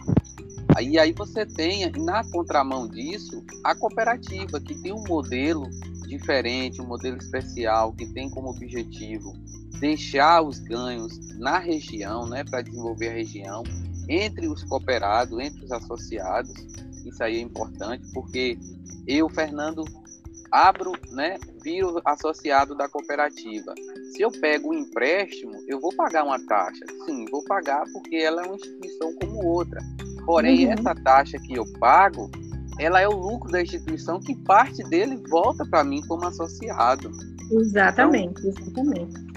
Aí, 0.76 1.00
aí 1.00 1.12
você 1.14 1.46
tem, 1.46 1.92
na 1.92 2.24
contramão 2.30 2.88
disso, 2.88 3.44
a 3.64 3.74
cooperativa, 3.76 4.60
que 4.60 4.76
tem 4.76 4.94
um 4.94 5.04
modelo 5.08 5.68
diferente, 6.10 6.82
um 6.82 6.88
modelo 6.88 7.18
especial, 7.18 7.94
que 7.94 8.06
tem 8.08 8.30
como 8.30 8.50
objetivo 8.50 9.34
deixar 9.80 10.42
os 10.42 10.60
ganhos 10.60 11.38
na 11.38 11.58
região, 11.58 12.28
né, 12.28 12.44
para 12.44 12.62
desenvolver 12.62 13.10
a 13.10 13.14
região, 13.14 13.64
entre 14.10 14.48
os 14.48 14.64
cooperados, 14.64 15.40
entre 15.40 15.64
os 15.64 15.72
associados. 15.72 16.54
Isso 17.06 17.24
aí 17.24 17.38
é 17.38 17.42
importante, 17.42 18.06
porque 18.14 18.58
eu, 19.08 19.30
Fernando, 19.30 19.86
abro, 20.52 20.92
né, 21.12 21.38
viro 21.64 22.02
associado 22.04 22.76
da 22.76 22.90
cooperativa. 22.90 23.74
Se 24.12 24.22
eu 24.22 24.32
pego 24.32 24.72
um 24.72 24.74
empréstimo, 24.74 25.54
eu 25.68 25.80
vou 25.80 25.96
pagar 25.96 26.24
uma 26.26 26.40
taxa. 26.46 26.84
Sim, 27.06 27.26
vou 27.32 27.44
pagar 27.46 27.86
porque 27.94 28.18
ela 28.18 28.44
é 28.44 28.46
uma 28.48 28.56
instituição 28.56 29.14
como 29.14 29.46
outra. 29.46 29.80
Porém, 30.26 30.66
uhum. 30.66 30.74
essa 30.74 30.96
taxa 30.96 31.38
que 31.40 31.54
eu 31.54 31.66
pago, 31.80 32.30
ela 32.80 33.02
é 33.02 33.08
o 33.08 33.16
lucro 33.16 33.52
da 33.52 33.62
instituição 33.62 34.20
que 34.20 34.36
parte 34.36 34.84
dele 34.90 35.22
volta 35.30 35.66
para 35.66 35.84
mim 35.84 36.02
como 36.08 36.26
associado. 36.26 37.12
Exatamente, 37.52 38.40
então, 38.48 38.50
exatamente 38.50 39.30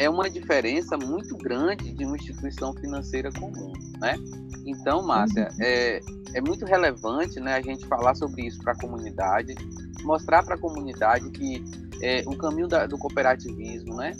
é 0.00 0.08
uma 0.08 0.30
diferença 0.30 0.96
muito 0.96 1.36
grande 1.36 1.92
de 1.92 2.06
uma 2.06 2.16
instituição 2.16 2.72
financeira 2.72 3.30
comum, 3.32 3.70
né? 4.00 4.16
Então, 4.64 5.02
Márcia, 5.02 5.50
uhum. 5.50 5.56
é, 5.60 6.00
é 6.32 6.40
muito 6.40 6.64
relevante 6.64 7.38
né, 7.38 7.54
a 7.54 7.60
gente 7.60 7.86
falar 7.86 8.14
sobre 8.14 8.46
isso 8.46 8.58
para 8.62 8.72
a 8.72 8.78
comunidade, 8.78 9.54
mostrar 10.02 10.42
para 10.42 10.54
a 10.54 10.58
comunidade 10.58 11.28
que 11.32 11.62
é, 12.00 12.22
o 12.26 12.34
caminho 12.34 12.66
da, 12.66 12.86
do 12.86 12.96
cooperativismo 12.96 13.94
né, 13.96 14.12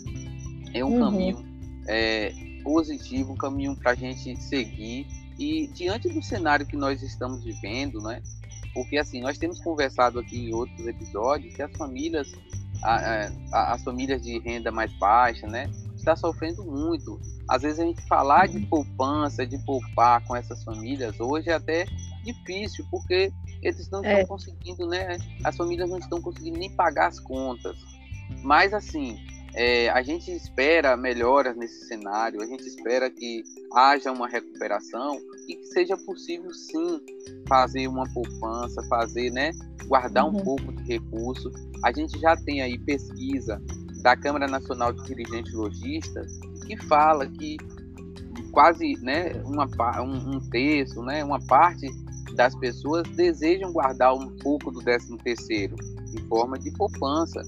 é 0.75 0.85
um 0.85 0.93
uhum. 0.93 1.01
caminho 1.01 1.47
é, 1.89 2.31
positivo, 2.63 3.33
um 3.33 3.37
caminho 3.37 3.75
para 3.75 3.93
a 3.93 3.95
gente 3.95 4.37
seguir 4.37 5.07
E 5.39 5.67
diante 5.69 6.11
do 6.11 6.23
cenário 6.23 6.67
que 6.67 6.77
nós 6.77 7.03
estamos 7.03 7.43
vivendo, 7.43 8.03
né? 8.03 8.21
Porque 8.75 8.99
assim, 8.99 9.21
nós 9.21 9.39
temos 9.39 9.59
conversado 9.61 10.19
aqui 10.19 10.49
em 10.49 10.55
outros 10.55 10.87
episódios 10.87 11.55
que 11.55 11.63
as 11.63 11.73
famílias, 11.77 12.33
a, 12.83 13.31
a, 13.53 13.73
as 13.75 13.83
famílias 13.83 14.23
de 14.23 14.39
renda 14.39 14.71
mais 14.71 14.93
baixa, 14.99 15.47
né, 15.47 15.71
está 15.97 16.17
sofrendo 16.17 16.65
muito. 16.65 17.21
Às 17.49 17.63
vezes 17.63 17.81
a 17.81 17.85
gente 17.85 18.03
falar 18.07 18.47
de 18.49 18.61
poupança, 18.67 19.47
de 19.47 19.59
poupar 19.59 20.25
com 20.25 20.37
essas 20.37 20.63
famílias 20.65 21.19
hoje 21.21 21.51
é 21.51 21.55
até 21.55 21.87
difícil, 22.25 22.87
porque 22.91 23.33
eles 23.63 23.91
não 23.91 24.05
é. 24.05 24.23
estão 24.23 24.37
conseguindo, 24.37 24.87
né? 24.87 25.19
As 25.45 25.57
famílias 25.57 25.89
não 25.89 25.99
estão 25.99 26.21
conseguindo 26.21 26.59
nem 26.59 26.71
pagar 26.71 27.09
as 27.09 27.21
contas. 27.21 27.77
Mas 28.43 28.73
assim, 28.73 29.19
é, 29.55 29.89
a 29.91 30.03
gente 30.03 30.31
espera 30.31 30.97
melhoras 30.97 31.57
nesse 31.57 31.87
cenário, 31.87 32.41
a 32.41 32.47
gente 32.47 32.67
espera 32.67 33.11
que 33.11 33.43
haja 33.75 34.13
uma 34.13 34.29
recuperação 34.29 35.19
e 35.49 35.57
que 35.57 35.67
seja 35.67 35.97
possível 35.97 36.53
sim 36.55 37.01
fazer 37.49 37.89
uma 37.89 38.05
poupança, 38.13 38.83
fazer, 38.89 39.31
né, 39.31 39.51
guardar 39.87 40.25
uhum. 40.25 40.37
um 40.37 40.45
pouco 40.45 40.73
de 40.73 40.83
recurso. 40.85 41.51
A 41.85 41.93
gente 41.93 42.19
já 42.21 42.37
tem 42.37 42.63
aí 42.63 42.79
pesquisa 42.79 43.61
da 44.03 44.17
Câmara 44.17 44.47
Nacional 44.47 44.93
de 44.93 45.03
Dirigentes 45.05 45.53
Logistas 45.53 46.39
que 46.67 46.77
fala 46.87 47.27
que 47.27 47.57
quase, 48.53 48.95
né, 49.03 49.33
uma, 49.45 49.67
um, 50.01 50.37
um 50.37 50.51
terço, 50.51 51.03
né, 51.03 51.25
uma 51.25 51.41
parte 51.47 51.87
das 52.35 52.55
pessoas 52.55 53.03
desejam 53.17 53.73
guardar 53.73 54.15
um 54.15 54.29
pouco 54.37 54.71
do 54.71 54.81
13 54.81 55.17
terceiro 55.19 55.75
em 56.15 56.29
forma 56.29 56.59
de 56.59 56.71
poupança. 56.73 57.43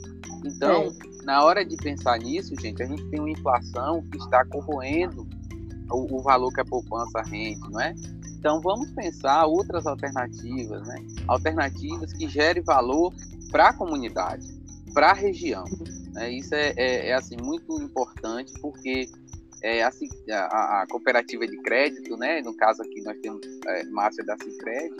Então, 0.44 0.82
é 0.82 1.11
na 1.24 1.44
hora 1.44 1.64
de 1.64 1.76
pensar 1.76 2.18
nisso, 2.18 2.54
gente, 2.60 2.82
a 2.82 2.86
gente 2.86 3.04
tem 3.10 3.20
uma 3.20 3.30
inflação 3.30 4.02
que 4.10 4.18
está 4.18 4.44
corroendo 4.44 5.26
o, 5.90 6.16
o 6.16 6.22
valor 6.22 6.52
que 6.52 6.60
a 6.60 6.64
poupança 6.64 7.22
rende, 7.22 7.60
não 7.70 7.80
é? 7.80 7.94
Então 8.38 8.60
vamos 8.60 8.90
pensar 8.90 9.46
outras 9.46 9.86
alternativas, 9.86 10.86
né? 10.86 10.96
Alternativas 11.28 12.12
que 12.12 12.28
gerem 12.28 12.62
valor 12.62 13.14
para 13.50 13.68
a 13.68 13.72
comunidade, 13.72 14.46
para 14.92 15.10
a 15.10 15.14
região. 15.14 15.64
Né? 16.12 16.32
Isso 16.32 16.54
é, 16.54 16.72
é, 16.76 17.08
é, 17.08 17.14
assim 17.14 17.36
muito 17.40 17.80
importante 17.80 18.52
porque 18.60 19.08
é, 19.62 19.84
assim, 19.84 20.08
a, 20.28 20.82
a, 20.82 20.86
cooperativa 20.88 21.46
de 21.46 21.56
crédito, 21.58 22.16
né? 22.16 22.42
No 22.42 22.56
caso 22.56 22.82
aqui 22.82 23.00
nós 23.02 23.16
temos 23.18 23.40
é, 23.68 23.84
Márcia 23.84 24.24
da 24.24 24.36
Cicred, 24.36 24.90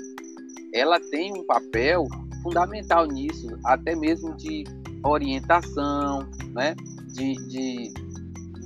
ela 0.73 1.01
tem 1.11 1.33
um 1.33 1.45
papel 1.45 2.07
fundamental 2.43 3.07
nisso, 3.07 3.59
até 3.65 3.97
mesmo 3.97 4.37
de 4.37 4.65
orientação, 5.05 6.29
né? 6.55 6.75
de, 7.13 7.35
de 7.49 7.95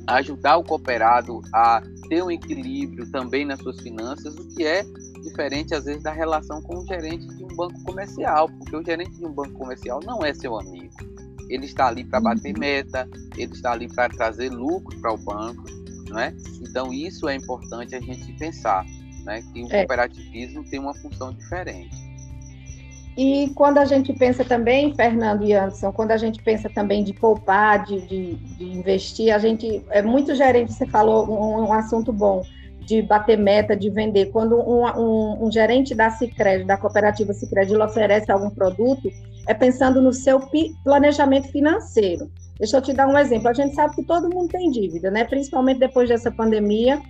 ajudar 0.06 0.56
o 0.56 0.64
cooperado 0.64 1.40
a 1.52 1.82
ter 2.08 2.22
um 2.22 2.30
equilíbrio 2.30 3.10
também 3.10 3.44
nas 3.44 3.60
suas 3.60 3.80
finanças, 3.80 4.34
o 4.36 4.48
que 4.54 4.64
é 4.64 4.84
diferente 5.22 5.74
às 5.74 5.84
vezes 5.84 6.02
da 6.02 6.12
relação 6.12 6.62
com 6.62 6.78
o 6.78 6.86
gerente 6.86 7.26
de 7.26 7.44
um 7.44 7.48
banco 7.48 7.82
comercial, 7.82 8.48
porque 8.48 8.76
o 8.76 8.84
gerente 8.84 9.16
de 9.16 9.26
um 9.26 9.32
banco 9.32 9.52
comercial 9.54 10.00
não 10.04 10.24
é 10.24 10.32
seu 10.32 10.58
amigo. 10.58 10.94
Ele 11.48 11.66
está 11.66 11.88
ali 11.88 12.04
para 12.04 12.20
bater 12.20 12.54
uhum. 12.54 12.60
meta, 12.60 13.08
ele 13.36 13.52
está 13.52 13.72
ali 13.72 13.88
para 13.88 14.08
trazer 14.08 14.50
lucro 14.50 14.98
para 15.00 15.12
o 15.12 15.18
banco, 15.18 15.64
não 16.08 16.18
é? 16.18 16.34
Então 16.60 16.92
isso 16.92 17.28
é 17.28 17.34
importante 17.34 17.94
a 17.94 18.00
gente 18.00 18.32
pensar, 18.34 18.84
né? 19.24 19.42
Que 19.52 19.62
o 19.62 19.66
é. 19.72 19.80
cooperativismo 19.80 20.64
tem 20.70 20.78
uma 20.78 20.94
função 20.94 21.32
diferente. 21.32 21.96
E 23.16 23.50
quando 23.54 23.78
a 23.78 23.86
gente 23.86 24.12
pensa 24.12 24.44
também, 24.44 24.94
Fernando 24.94 25.42
e 25.42 25.54
Anderson, 25.54 25.90
quando 25.90 26.10
a 26.10 26.18
gente 26.18 26.42
pensa 26.42 26.68
também 26.68 27.02
de 27.02 27.14
poupar, 27.14 27.84
de, 27.86 28.00
de, 28.02 28.34
de 28.34 28.64
investir, 28.64 29.34
a 29.34 29.38
gente 29.38 29.82
é 29.90 30.02
muito 30.02 30.34
gerente, 30.34 30.74
você 30.74 30.86
falou 30.86 31.26
um, 31.26 31.66
um, 31.66 31.72
assunto 31.72 32.12
bom, 32.12 32.42
de 32.80 33.00
bater 33.00 33.38
meta, 33.38 33.74
de 33.74 33.88
vender. 33.88 34.26
Quando 34.26 34.56
um, 34.56 34.84
um, 34.84 35.46
um 35.46 35.50
gerente 35.50 35.94
da 35.94 36.10
Cicred, 36.10 36.64
da 36.64 36.76
cooperativa 36.76 37.32
Cicred, 37.32 37.74
oferece 37.76 38.30
algum 38.30 38.50
produto, 38.50 39.10
é 39.46 39.54
pensando 39.54 40.02
no 40.02 40.12
seu 40.12 40.38
planejamento 40.84 41.48
financeiro. 41.48 42.30
Deixa 42.58 42.76
eu 42.76 42.82
te 42.82 42.92
dar 42.92 43.06
um 43.06 43.18
exemplo. 43.18 43.48
A 43.48 43.54
gente 43.54 43.74
sabe 43.74 43.94
que 43.94 44.02
todo 44.02 44.28
mundo 44.28 44.48
tem 44.48 44.70
dívida, 44.70 45.10
né? 45.10 45.24
Principalmente 45.24 45.78
depois 45.78 46.08
dessa 46.08 46.30
pandemia. 46.30 47.00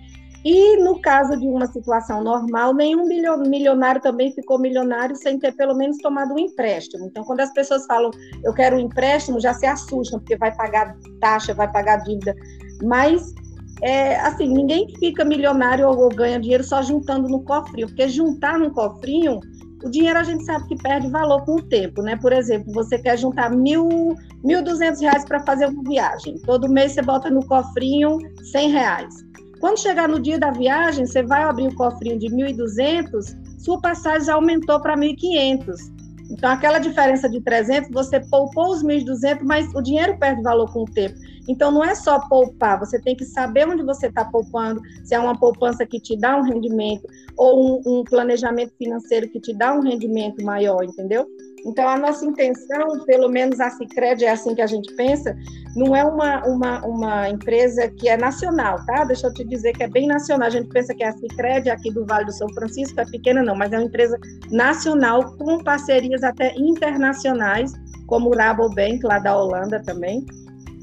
E 0.49 0.77
no 0.77 1.01
caso 1.01 1.37
de 1.37 1.45
uma 1.45 1.67
situação 1.67 2.23
normal, 2.23 2.73
nenhum 2.73 3.05
milionário 3.05 3.99
também 3.99 4.31
ficou 4.31 4.57
milionário 4.57 5.13
sem 5.13 5.37
ter 5.37 5.51
pelo 5.51 5.75
menos 5.75 5.97
tomado 5.97 6.33
um 6.33 6.39
empréstimo. 6.39 7.05
Então, 7.05 7.25
quando 7.25 7.41
as 7.41 7.51
pessoas 7.51 7.85
falam 7.85 8.11
eu 8.45 8.53
quero 8.53 8.77
um 8.77 8.79
empréstimo, 8.79 9.41
já 9.41 9.53
se 9.53 9.65
assustam, 9.65 10.19
porque 10.19 10.37
vai 10.37 10.55
pagar 10.55 10.95
taxa, 11.19 11.53
vai 11.53 11.69
pagar 11.69 11.97
dívida. 11.97 12.33
Mas, 12.81 13.33
é, 13.81 14.15
assim, 14.21 14.47
ninguém 14.47 14.87
fica 14.97 15.25
milionário 15.25 15.85
ou, 15.85 16.07
ganha 16.07 16.39
dinheiro 16.39 16.63
só 16.63 16.81
juntando 16.81 17.27
no 17.27 17.43
cofrinho, 17.43 17.87
porque 17.87 18.07
juntar 18.07 18.57
no 18.57 18.71
cofrinho 18.71 19.41
o 19.83 19.89
dinheiro 19.89 20.17
a 20.17 20.23
gente 20.23 20.45
sabe 20.45 20.65
que 20.69 20.77
perde 20.77 21.09
valor 21.09 21.43
com 21.43 21.57
o 21.57 21.61
tempo, 21.61 22.01
né? 22.01 22.15
Por 22.15 22.31
exemplo, 22.31 22.71
você 22.71 22.97
quer 22.97 23.17
juntar 23.17 23.51
mil, 23.51 24.15
mil 24.43 24.63
duzentos 24.63 25.01
reais 25.01 25.25
para 25.25 25.41
fazer 25.41 25.67
uma 25.67 25.83
viagem. 25.83 26.39
Todo 26.45 26.69
mês 26.69 26.93
você 26.93 27.01
bota 27.01 27.29
no 27.29 27.45
cofrinho 27.45 28.17
cem 28.51 28.71
reais. 28.71 29.26
Quando 29.59 29.79
chegar 29.79 30.07
no 30.07 30.19
dia 30.19 30.37
da 30.37 30.51
viagem, 30.51 31.05
você 31.05 31.23
vai 31.23 31.43
abrir 31.43 31.67
o 31.67 31.75
cofrinho 31.75 32.19
de 32.19 32.27
1.200, 32.27 33.35
sua 33.59 33.81
passagem 33.81 34.31
aumentou 34.31 34.79
para 34.79 34.95
1.500. 34.95 35.97
Então, 36.29 36.51
aquela 36.51 36.77
diferença 36.77 37.29
de 37.29 37.41
300, 37.41 37.89
você 37.91 38.19
poupou 38.19 38.71
os 38.71 38.83
1.200, 38.83 39.39
mas 39.43 39.73
o 39.73 39.81
dinheiro 39.81 40.17
perde 40.19 40.41
valor 40.43 40.71
com 40.71 40.83
o 40.83 40.85
tempo. 40.85 41.15
Então, 41.47 41.71
não 41.71 41.83
é 41.83 41.95
só 41.95 42.19
poupar, 42.27 42.77
você 42.77 42.99
tem 42.99 43.15
que 43.15 43.23
saber 43.23 43.67
onde 43.67 43.81
você 43.81 44.07
está 44.07 44.25
poupando, 44.25 44.81
se 45.05 45.15
é 45.15 45.19
uma 45.19 45.39
poupança 45.39 45.85
que 45.85 45.99
te 45.99 46.17
dá 46.17 46.37
um 46.37 46.43
rendimento, 46.43 47.07
ou 47.37 47.79
um, 47.79 47.99
um 47.99 48.03
planejamento 48.03 48.73
financeiro 48.77 49.29
que 49.29 49.39
te 49.39 49.57
dá 49.57 49.73
um 49.73 49.81
rendimento 49.81 50.43
maior, 50.43 50.83
entendeu? 50.83 51.25
Então, 51.67 51.85
a 51.85 51.97
nossa 51.97 52.25
intenção, 52.25 53.03
pelo 53.05 53.27
menos 53.27 53.59
a 53.59 53.69
Cicred 53.69 54.23
é 54.23 54.31
assim 54.31 54.55
que 54.55 54.61
a 54.61 54.67
gente 54.67 54.93
pensa, 54.95 55.35
não 55.75 55.93
é 55.93 56.03
uma, 56.03 56.41
uma, 56.45 56.85
uma 56.85 57.29
empresa 57.29 57.89
que 57.89 58.07
é 58.07 58.15
nacional, 58.15 58.77
tá? 58.85 59.03
Deixa 59.03 59.27
eu 59.27 59.33
te 59.33 59.43
dizer 59.43 59.73
que 59.73 59.83
é 59.83 59.87
bem 59.89 60.07
nacional. 60.07 60.47
A 60.47 60.51
gente 60.51 60.69
pensa 60.69 60.95
que 60.95 61.03
a 61.03 61.11
Cicred 61.11 61.69
aqui 61.69 61.91
do 61.91 62.05
Vale 62.05 62.25
do 62.25 62.31
São 62.31 62.47
Francisco 62.53 63.01
é 63.01 63.05
pequena, 63.05 63.43
não, 63.43 63.53
mas 63.53 63.73
é 63.73 63.77
uma 63.77 63.85
empresa 63.85 64.17
nacional 64.49 65.35
com 65.37 65.61
parcerias 65.61 66.23
até 66.23 66.55
internacionais, 66.55 67.73
como 68.07 68.29
o 68.29 68.37
Rabobank, 68.37 69.03
lá 69.03 69.19
da 69.19 69.37
Holanda 69.37 69.81
também. 69.83 70.25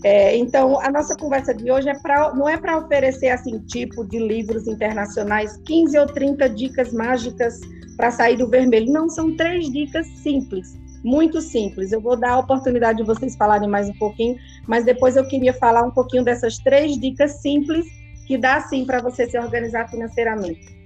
É, 0.04 0.36
então, 0.36 0.78
a 0.82 0.90
nossa 0.90 1.16
conversa 1.16 1.54
de 1.54 1.72
hoje 1.72 1.88
é 1.88 1.98
pra, 1.98 2.34
não 2.34 2.46
é 2.46 2.58
para 2.58 2.76
oferecer 2.76 3.30
assim 3.30 3.58
tipo 3.60 4.04
de 4.04 4.18
livros 4.18 4.68
internacionais, 4.68 5.56
15 5.64 5.98
ou 5.98 6.06
30 6.06 6.46
dicas 6.50 6.92
mágicas 6.92 7.58
para 7.96 8.10
sair 8.10 8.36
do 8.36 8.46
vermelho. 8.46 8.92
Não, 8.92 9.08
são 9.08 9.34
três 9.34 9.72
dicas 9.72 10.06
simples, 10.18 10.78
muito 11.02 11.40
simples. 11.40 11.90
Eu 11.90 12.02
vou 12.02 12.18
dar 12.18 12.32
a 12.32 12.38
oportunidade 12.38 12.98
de 12.98 13.04
vocês 13.04 13.34
falarem 13.34 13.66
mais 13.66 13.88
um 13.88 13.94
pouquinho, 13.94 14.36
mas 14.68 14.84
depois 14.84 15.16
eu 15.16 15.26
queria 15.26 15.54
falar 15.54 15.82
um 15.82 15.90
pouquinho 15.90 16.22
dessas 16.22 16.58
três 16.58 17.00
dicas 17.00 17.40
simples 17.40 17.86
que 18.26 18.36
dá 18.36 18.60
sim 18.60 18.84
para 18.84 19.00
você 19.00 19.26
se 19.26 19.38
organizar 19.38 19.88
financeiramente. 19.88 20.84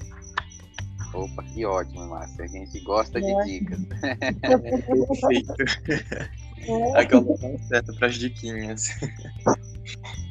Opa, 1.13 1.43
que 1.43 1.65
ótimo, 1.65 2.07
Márcia. 2.07 2.45
A 2.45 2.47
gente 2.47 2.79
gosta 2.85 3.19
é. 3.19 3.23
de 3.23 3.59
dicas. 3.59 3.81
Perfeito. 5.19 5.55
É. 6.67 7.00
Aquela 7.00 7.25
certa 7.69 7.93
para 7.93 8.09
as 8.09 8.15
diquinhas. 8.15 8.88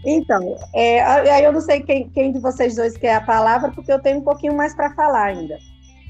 Então, 0.05 0.55
é, 0.74 1.01
aí 1.01 1.43
eu 1.43 1.51
não 1.51 1.60
sei 1.60 1.81
quem, 1.81 2.10
quem 2.10 2.31
de 2.31 2.39
vocês 2.39 2.75
dois 2.75 2.96
quer 2.96 3.15
a 3.15 3.22
palavra, 3.22 3.72
porque 3.72 3.91
eu 3.91 4.00
tenho 4.00 4.19
um 4.19 4.24
pouquinho 4.24 4.55
mais 4.55 4.74
para 4.75 4.93
falar 4.93 5.25
ainda. 5.25 5.57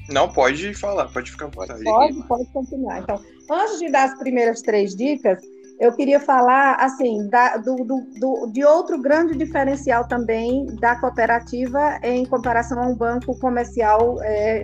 Não, 0.08 0.28
pode 0.28 0.72
falar, 0.74 1.06
pode 1.08 1.30
ficar 1.30 1.46
à 1.46 1.48
vontade. 1.48 1.84
Pode, 1.84 2.22
pode 2.28 2.46
continuar. 2.46 3.00
Então, 3.00 3.20
antes 3.50 3.78
de 3.78 3.90
dar 3.90 4.04
as 4.04 4.18
primeiras 4.18 4.62
três 4.62 4.94
dicas, 4.94 5.38
eu 5.78 5.92
queria 5.92 6.18
falar, 6.18 6.74
assim, 6.76 7.28
da, 7.28 7.56
do, 7.58 7.76
do, 7.76 8.06
do, 8.18 8.50
de 8.52 8.64
outro 8.64 9.00
grande 9.00 9.36
diferencial 9.36 10.06
também 10.08 10.66
da 10.80 10.96
cooperativa 10.96 11.98
em 12.02 12.24
comparação 12.24 12.82
a 12.82 12.86
um 12.86 12.94
banco 12.94 13.38
comercial 13.38 14.16
é, 14.22 14.62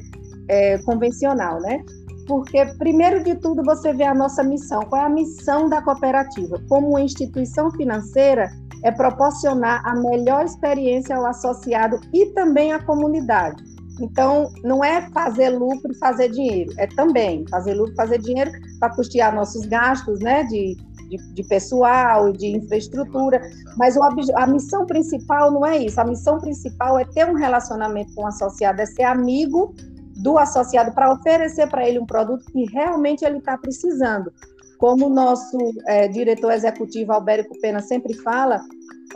é, 0.48 0.78
convencional, 0.78 1.60
né? 1.60 1.84
Porque, 2.26 2.64
primeiro 2.78 3.22
de 3.22 3.34
tudo, 3.36 3.62
você 3.62 3.92
vê 3.92 4.04
a 4.04 4.14
nossa 4.14 4.42
missão. 4.42 4.82
Qual 4.82 5.02
é 5.02 5.04
a 5.04 5.10
missão 5.10 5.68
da 5.68 5.82
cooperativa? 5.82 6.60
Como 6.68 6.98
instituição 6.98 7.70
financeira, 7.70 8.50
é 8.82 8.90
proporcionar 8.90 9.86
a 9.86 9.94
melhor 9.94 10.44
experiência 10.44 11.16
ao 11.16 11.26
associado 11.26 12.00
e 12.12 12.26
também 12.26 12.72
à 12.72 12.82
comunidade 12.82 13.74
então, 14.00 14.52
não 14.62 14.82
é 14.82 15.08
fazer 15.10 15.50
lucro 15.50 15.92
e 15.92 15.98
fazer 15.98 16.30
dinheiro, 16.30 16.72
é 16.78 16.86
também 16.86 17.44
fazer 17.48 17.74
lucro 17.74 17.92
e 17.92 17.96
fazer 17.96 18.18
dinheiro 18.18 18.50
para 18.80 18.94
custear 18.94 19.34
nossos 19.34 19.66
gastos 19.66 20.18
né, 20.18 20.42
de, 20.44 20.76
de, 21.08 21.34
de 21.34 21.42
pessoal, 21.44 22.32
de 22.32 22.56
infraestrutura, 22.56 23.40
mas 23.76 23.96
o, 23.96 24.02
a 24.02 24.46
missão 24.46 24.84
principal 24.86 25.52
não 25.52 25.64
é 25.64 25.78
isso. 25.78 26.00
A 26.00 26.04
missão 26.04 26.38
principal 26.38 26.98
é 26.98 27.04
ter 27.04 27.26
um 27.26 27.34
relacionamento 27.34 28.12
com 28.14 28.22
o 28.22 28.26
associado, 28.26 28.80
é 28.80 28.86
ser 28.86 29.04
amigo 29.04 29.74
do 30.16 30.38
associado 30.38 30.92
para 30.92 31.12
oferecer 31.12 31.68
para 31.68 31.88
ele 31.88 31.98
um 31.98 32.06
produto 32.06 32.44
que 32.52 32.64
realmente 32.72 33.24
ele 33.24 33.38
está 33.38 33.56
precisando. 33.58 34.32
Como 34.78 35.06
o 35.06 35.10
nosso 35.10 35.58
é, 35.86 36.08
diretor 36.08 36.52
executivo 36.52 37.12
Albérico 37.12 37.58
Pena 37.60 37.80
sempre 37.80 38.14
fala, 38.14 38.60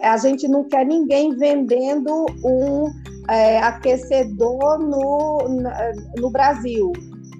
a 0.03 0.17
gente 0.17 0.47
não 0.49 0.65
quer 0.65 0.87
ninguém 0.87 1.37
vendendo 1.37 2.27
um 2.45 2.87
é, 3.29 3.59
aquecedor 3.59 4.79
no, 4.79 5.39
no 6.17 6.31
Brasil. 6.31 6.93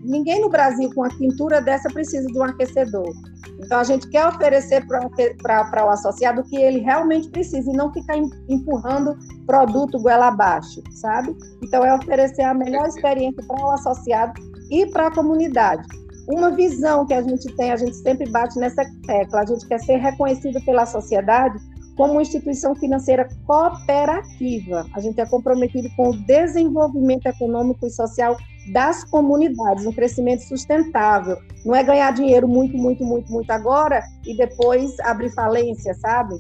Ninguém 0.03 0.41
no 0.41 0.49
Brasil 0.49 0.91
com 0.95 1.05
a 1.05 1.09
pintura 1.09 1.61
dessa 1.61 1.89
precisa 1.89 2.27
de 2.27 2.39
um 2.39 2.45
aquecedor. 2.45 3.13
Então, 3.59 3.79
a 3.79 3.85
gente 3.85 4.09
quer 4.09 4.27
oferecer 4.27 4.87
para 4.87 5.85
o 5.85 5.91
associado 5.91 6.41
o 6.41 6.45
que 6.45 6.57
ele 6.57 6.79
realmente 6.79 7.29
precisa 7.29 7.71
e 7.71 7.77
não 7.77 7.93
ficar 7.93 8.17
empurrando 8.49 9.17
produto 9.47 9.99
goela 10.01 10.29
abaixo, 10.29 10.83
sabe? 10.93 11.37
Então, 11.63 11.85
é 11.85 11.95
oferecer 11.95 12.43
a 12.43 12.55
melhor 12.55 12.87
experiência 12.87 13.43
para 13.47 13.67
o 13.67 13.71
associado 13.71 14.41
e 14.71 14.87
para 14.87 15.09
a 15.09 15.15
comunidade. 15.15 15.87
Uma 16.29 16.51
visão 16.51 17.07
que 17.07 17.15
a 17.15 17.23
gente 17.23 17.51
tem, 17.57 17.73
a 17.73 17.77
gente 17.77 17.97
sempre 17.97 18.31
bate 18.31 18.59
nessa 18.59 18.85
tecla, 19.07 19.41
a 19.41 19.47
gente 19.47 19.67
quer 19.67 19.81
ser 19.81 19.97
reconhecido 19.97 20.63
pela 20.65 20.85
sociedade 20.85 21.59
como 21.97 22.13
uma 22.13 22.23
instituição 22.23 22.77
financeira 22.77 23.29
cooperativa. 23.45 24.87
A 24.95 25.01
gente 25.01 25.21
é 25.21 25.27
comprometido 25.27 25.89
com 25.97 26.11
o 26.11 26.17
desenvolvimento 26.27 27.27
econômico 27.27 27.85
e 27.85 27.91
social 27.91 28.37
das 28.73 29.05
comunidades, 29.05 29.87
um 29.87 29.93
crescimento 29.93 30.41
sustentável. 30.41 31.37
Não 31.65 31.75
é 31.75 31.83
ganhar 31.83 32.13
dinheiro 32.13 32.47
muito, 32.47 32.77
muito, 32.77 33.05
muito, 33.05 33.31
muito 33.31 33.51
agora 33.51 34.03
e 34.25 34.37
depois 34.37 34.99
abrir 35.01 35.31
falência, 35.35 35.95
sabe? 35.95 36.35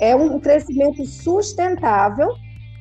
É 0.00 0.14
um 0.14 0.38
crescimento 0.38 1.04
sustentável 1.06 2.30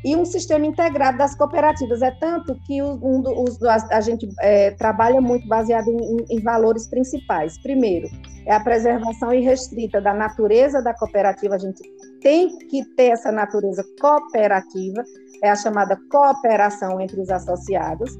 e 0.03 0.15
um 0.15 0.24
sistema 0.24 0.65
integrado 0.65 1.17
das 1.17 1.36
cooperativas. 1.36 2.01
É 2.01 2.12
tanto 2.12 2.55
que 2.65 2.82
um 2.82 3.22
dos, 3.22 3.62
a 3.63 4.00
gente 4.01 4.29
é, 4.39 4.72
trabalha 4.72 5.20
muito 5.20 5.48
baseado 5.48 5.88
em, 5.89 6.25
em, 6.29 6.39
valores 6.41 6.88
principais. 6.88 7.58
Primeiro, 7.63 8.08
é 8.46 8.53
a 8.53 8.60
preservação 8.60 9.34
irrestrita 9.34 10.00
da 10.00 10.13
natureza 10.13 10.82
da 10.82 10.94
cooperativa. 10.94 11.55
A 11.55 11.58
gente 11.58 11.82
tem 12.22 12.55
que 12.67 12.86
ter 12.96 13.13
essa 13.13 13.32
natureza 13.32 13.84
cooperativa, 14.00 15.03
é 15.44 15.50
a 15.50 15.55
chamada 15.55 15.98
cooperação 16.12 17.01
entre 17.01 17.20
os 17.20 17.29
associados 17.29 18.15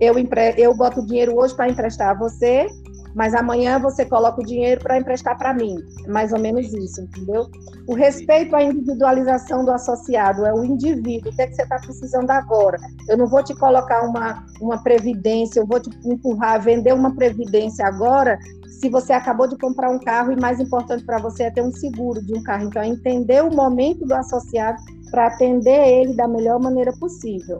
eu, 0.00 0.18
empre... 0.18 0.54
eu 0.58 0.74
boto 0.74 1.04
dinheiro 1.06 1.36
hoje 1.36 1.54
para 1.54 1.68
emprestar 1.68 2.10
a 2.10 2.14
você, 2.14 2.66
mas 3.14 3.32
amanhã 3.34 3.78
você 3.78 4.04
coloca 4.04 4.40
o 4.40 4.44
dinheiro 4.44 4.80
para 4.80 4.98
emprestar 4.98 5.38
para 5.38 5.54
mim. 5.54 5.76
É 6.04 6.10
mais 6.10 6.32
ou 6.32 6.38
menos 6.38 6.72
isso, 6.74 7.00
entendeu? 7.00 7.46
O 7.86 7.94
respeito 7.94 8.56
à 8.56 8.62
individualização 8.62 9.64
do 9.64 9.70
associado, 9.70 10.44
é 10.44 10.52
o 10.52 10.64
indivíduo, 10.64 11.30
o 11.30 11.34
que, 11.34 11.42
é 11.42 11.46
que 11.46 11.54
você 11.54 11.62
está 11.62 11.78
precisando 11.78 12.30
agora? 12.30 12.78
Eu 13.08 13.16
não 13.16 13.28
vou 13.28 13.42
te 13.42 13.54
colocar 13.54 14.02
uma, 14.02 14.44
uma 14.60 14.82
previdência, 14.82 15.60
eu 15.60 15.66
vou 15.66 15.80
te 15.80 15.90
empurrar 16.04 16.54
a 16.54 16.58
vender 16.58 16.92
uma 16.92 17.14
previdência 17.14 17.86
agora, 17.86 18.38
se 18.80 18.88
você 18.88 19.12
acabou 19.12 19.46
de 19.46 19.56
comprar 19.56 19.90
um 19.90 20.00
carro 20.00 20.32
e 20.32 20.40
mais 20.40 20.58
importante 20.58 21.04
para 21.04 21.18
você 21.18 21.44
é 21.44 21.50
ter 21.50 21.62
um 21.62 21.72
seguro 21.72 22.20
de 22.20 22.36
um 22.36 22.42
carro. 22.42 22.64
Então, 22.64 22.82
é 22.82 22.88
entender 22.88 23.42
o 23.42 23.54
momento 23.54 24.04
do 24.04 24.14
associado 24.14 24.76
para 25.10 25.28
atender 25.28 25.86
ele 25.86 26.16
da 26.16 26.26
melhor 26.26 26.60
maneira 26.60 26.92
possível 26.98 27.58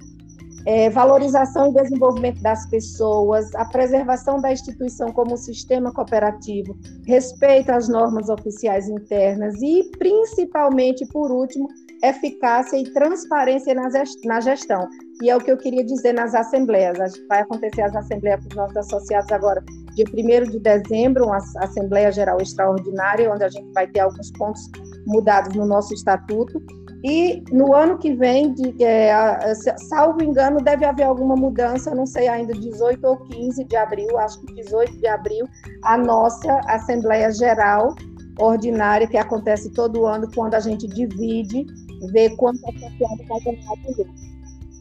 é, 0.66 0.88
valorização 0.90 1.68
e 1.68 1.74
desenvolvimento 1.74 2.40
das 2.40 2.66
pessoas, 2.66 3.54
a 3.54 3.64
preservação 3.64 4.40
da 4.40 4.52
instituição 4.52 5.12
como 5.12 5.36
sistema 5.36 5.92
cooperativo, 5.92 6.76
respeito 7.06 7.70
às 7.70 7.88
normas 7.88 8.28
oficiais 8.28 8.88
internas 8.88 9.54
e, 9.60 9.90
principalmente, 9.98 11.06
por 11.06 11.30
último, 11.30 11.68
eficácia 12.02 12.76
e 12.76 12.90
transparência 12.92 13.74
na 13.74 14.40
gestão. 14.40 14.88
E 15.22 15.30
é 15.30 15.36
o 15.36 15.40
que 15.40 15.50
eu 15.50 15.56
queria 15.56 15.84
dizer 15.84 16.12
nas 16.12 16.34
assembleias. 16.34 16.98
Vai 17.28 17.40
acontecer 17.40 17.82
as 17.82 17.94
assembleias 17.94 18.40
com 18.40 18.48
os 18.48 18.56
nossos 18.56 18.76
associados 18.76 19.30
agora, 19.32 19.62
dia 19.94 20.04
1 20.06 20.50
de 20.50 20.58
dezembro, 20.58 21.26
uma 21.26 21.38
Assembleia 21.58 22.10
Geral 22.10 22.38
Extraordinária, 22.40 23.32
onde 23.32 23.44
a 23.44 23.48
gente 23.48 23.72
vai 23.72 23.86
ter 23.86 24.00
alguns 24.00 24.30
pontos 24.32 24.62
mudados 25.06 25.54
no 25.54 25.66
nosso 25.66 25.94
estatuto 25.94 26.60
e 27.04 27.44
no 27.52 27.74
ano 27.74 27.98
que 27.98 28.14
vem, 28.14 28.54
de, 28.54 28.82
é, 28.82 29.12
salvo 29.90 30.22
engano, 30.22 30.58
deve 30.58 30.86
haver 30.86 31.02
alguma 31.02 31.36
mudança, 31.36 31.94
não 31.94 32.06
sei 32.06 32.28
ainda, 32.28 32.54
18 32.54 33.06
ou 33.06 33.18
15 33.18 33.62
de 33.62 33.76
abril, 33.76 34.18
acho 34.18 34.40
que 34.40 34.54
18 34.54 34.96
de 34.96 35.06
abril, 35.06 35.46
a 35.84 35.98
nossa 35.98 36.60
Assembleia 36.66 37.30
Geral 37.30 37.94
Ordinária, 38.40 39.06
que 39.06 39.18
acontece 39.18 39.70
todo 39.72 40.06
ano, 40.06 40.30
quando 40.34 40.54
a 40.54 40.60
gente 40.60 40.86
divide, 40.86 41.66
vê 42.10 42.34
quanto 42.36 42.66
associado 42.66 43.22
vai 43.28 43.40
ganhar 43.40 43.74
dinheiro. 43.82 44.10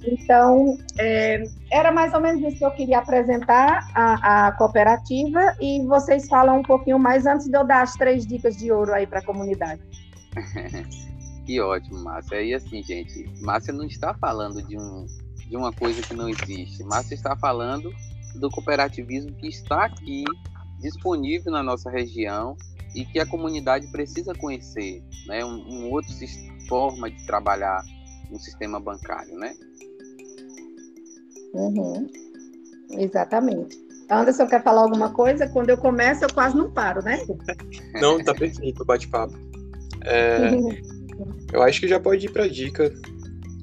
Então, 0.06 0.78
é, 0.98 1.44
era 1.72 1.92
mais 1.92 2.14
ou 2.14 2.22
menos 2.22 2.42
isso 2.42 2.58
que 2.58 2.66
eu 2.66 2.72
queria 2.72 3.00
apresentar 3.00 3.86
a, 3.94 4.48
a, 4.48 4.52
cooperativa 4.54 5.58
e 5.60 5.86
vocês 5.88 6.30
falam 6.30 6.60
um 6.60 6.64
pouquinho 6.64 7.00
mais 7.00 7.26
antes 7.26 7.50
de 7.50 7.58
eu 7.58 7.66
dar 7.66 7.82
as 7.82 7.94
três 7.94 8.26
dicas 8.26 8.56
de 8.56 8.72
ouro 8.72 8.94
aí 8.94 9.06
para 9.06 9.20
a 9.20 9.26
comunidade. 9.26 9.82
Que 11.46 11.60
ótimo, 11.60 12.04
Márcia. 12.04 12.42
E 12.42 12.54
assim, 12.54 12.82
gente, 12.84 13.26
Márcia 13.42 13.74
não 13.74 13.86
está 13.86 14.14
falando 14.14 14.62
de, 14.64 14.78
um, 14.78 15.06
de 15.50 15.58
uma 15.58 15.72
coisa 15.74 16.02
que 16.02 16.14
não 16.14 16.30
existe. 16.30 16.84
Márcia 16.84 17.16
está 17.16 17.36
falando 17.36 17.92
do 18.36 18.50
cooperativismo 18.50 19.34
que 19.36 19.48
está 19.48 19.86
aqui, 19.86 20.24
disponível 20.80 21.52
na 21.52 21.62
nossa 21.62 21.90
região 21.90 22.56
e 22.96 23.06
que 23.06 23.20
a 23.20 23.26
comunidade 23.26 23.88
precisa 23.92 24.34
conhecer, 24.34 25.04
né? 25.28 25.44
Um, 25.44 25.64
um 25.68 25.92
outro 25.92 26.12
forma 26.68 27.10
de 27.10 27.26
trabalhar 27.26 27.82
no 28.30 28.40
sistema 28.40 28.80
bancário, 28.80 29.38
né? 29.38 29.54
Uhum. 31.54 32.10
Exatamente. 32.92 33.78
Anderson 34.10 34.48
quer 34.48 34.64
falar 34.64 34.82
alguma 34.82 35.12
coisa? 35.12 35.48
Quando 35.48 35.70
eu 35.70 35.78
começo, 35.78 36.24
eu 36.24 36.34
quase 36.34 36.56
não 36.56 36.72
paro, 36.72 37.04
né? 37.04 37.26
Não, 38.00 38.24
tá 38.24 38.34
perfeito 38.34 38.82
o 38.84 38.86
bate-papo. 38.86 39.34
É, 40.02 40.52
Eu 41.52 41.62
acho 41.62 41.80
que 41.80 41.88
já 41.88 42.00
pode 42.00 42.26
ir 42.26 42.32
para 42.32 42.48
dica. 42.48 42.92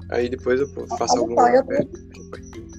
Aí 0.09 0.29
depois 0.29 0.59
eu 0.59 0.67
faço 0.97 1.17
alguma. 1.17 1.49
Eu... 1.49 1.63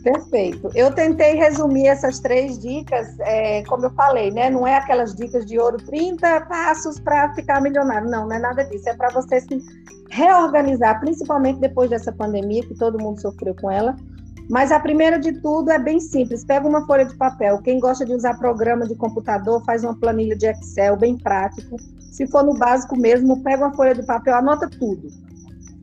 Perfeito. 0.02 0.68
Eu 0.74 0.92
tentei 0.92 1.34
resumir 1.34 1.86
essas 1.86 2.18
três 2.18 2.58
dicas, 2.58 3.08
é, 3.20 3.62
como 3.64 3.86
eu 3.86 3.90
falei, 3.90 4.32
né? 4.32 4.50
Não 4.50 4.66
é 4.66 4.76
aquelas 4.76 5.14
dicas 5.14 5.46
de 5.46 5.58
ouro, 5.58 5.76
30 5.76 6.40
passos 6.42 6.98
para 6.98 7.32
ficar 7.34 7.60
milionário. 7.60 8.10
Não, 8.10 8.26
não 8.26 8.34
é 8.34 8.38
nada 8.38 8.64
disso. 8.64 8.88
É 8.88 8.94
para 8.94 9.10
você 9.10 9.40
se 9.40 9.58
reorganizar, 10.10 10.98
principalmente 11.00 11.60
depois 11.60 11.88
dessa 11.88 12.10
pandemia, 12.12 12.62
que 12.62 12.74
todo 12.74 13.00
mundo 13.00 13.20
sofreu 13.20 13.54
com 13.54 13.70
ela. 13.70 13.96
Mas 14.50 14.72
a 14.72 14.80
primeira 14.80 15.18
de 15.18 15.40
tudo 15.40 15.70
é 15.70 15.78
bem 15.78 16.00
simples. 16.00 16.44
Pega 16.44 16.66
uma 16.66 16.86
folha 16.86 17.04
de 17.04 17.16
papel. 17.16 17.58
Quem 17.62 17.80
gosta 17.80 18.04
de 18.04 18.14
usar 18.14 18.38
programa 18.38 18.86
de 18.86 18.94
computador, 18.94 19.64
faz 19.64 19.84
uma 19.84 19.98
planilha 19.98 20.36
de 20.36 20.46
Excel 20.46 20.96
bem 20.96 21.16
prático. 21.16 21.76
Se 22.12 22.26
for 22.26 22.44
no 22.44 22.54
básico 22.54 22.96
mesmo, 22.98 23.42
pega 23.42 23.66
uma 23.66 23.74
folha 23.74 23.94
de 23.94 24.04
papel, 24.04 24.34
anota 24.34 24.68
tudo. 24.68 25.08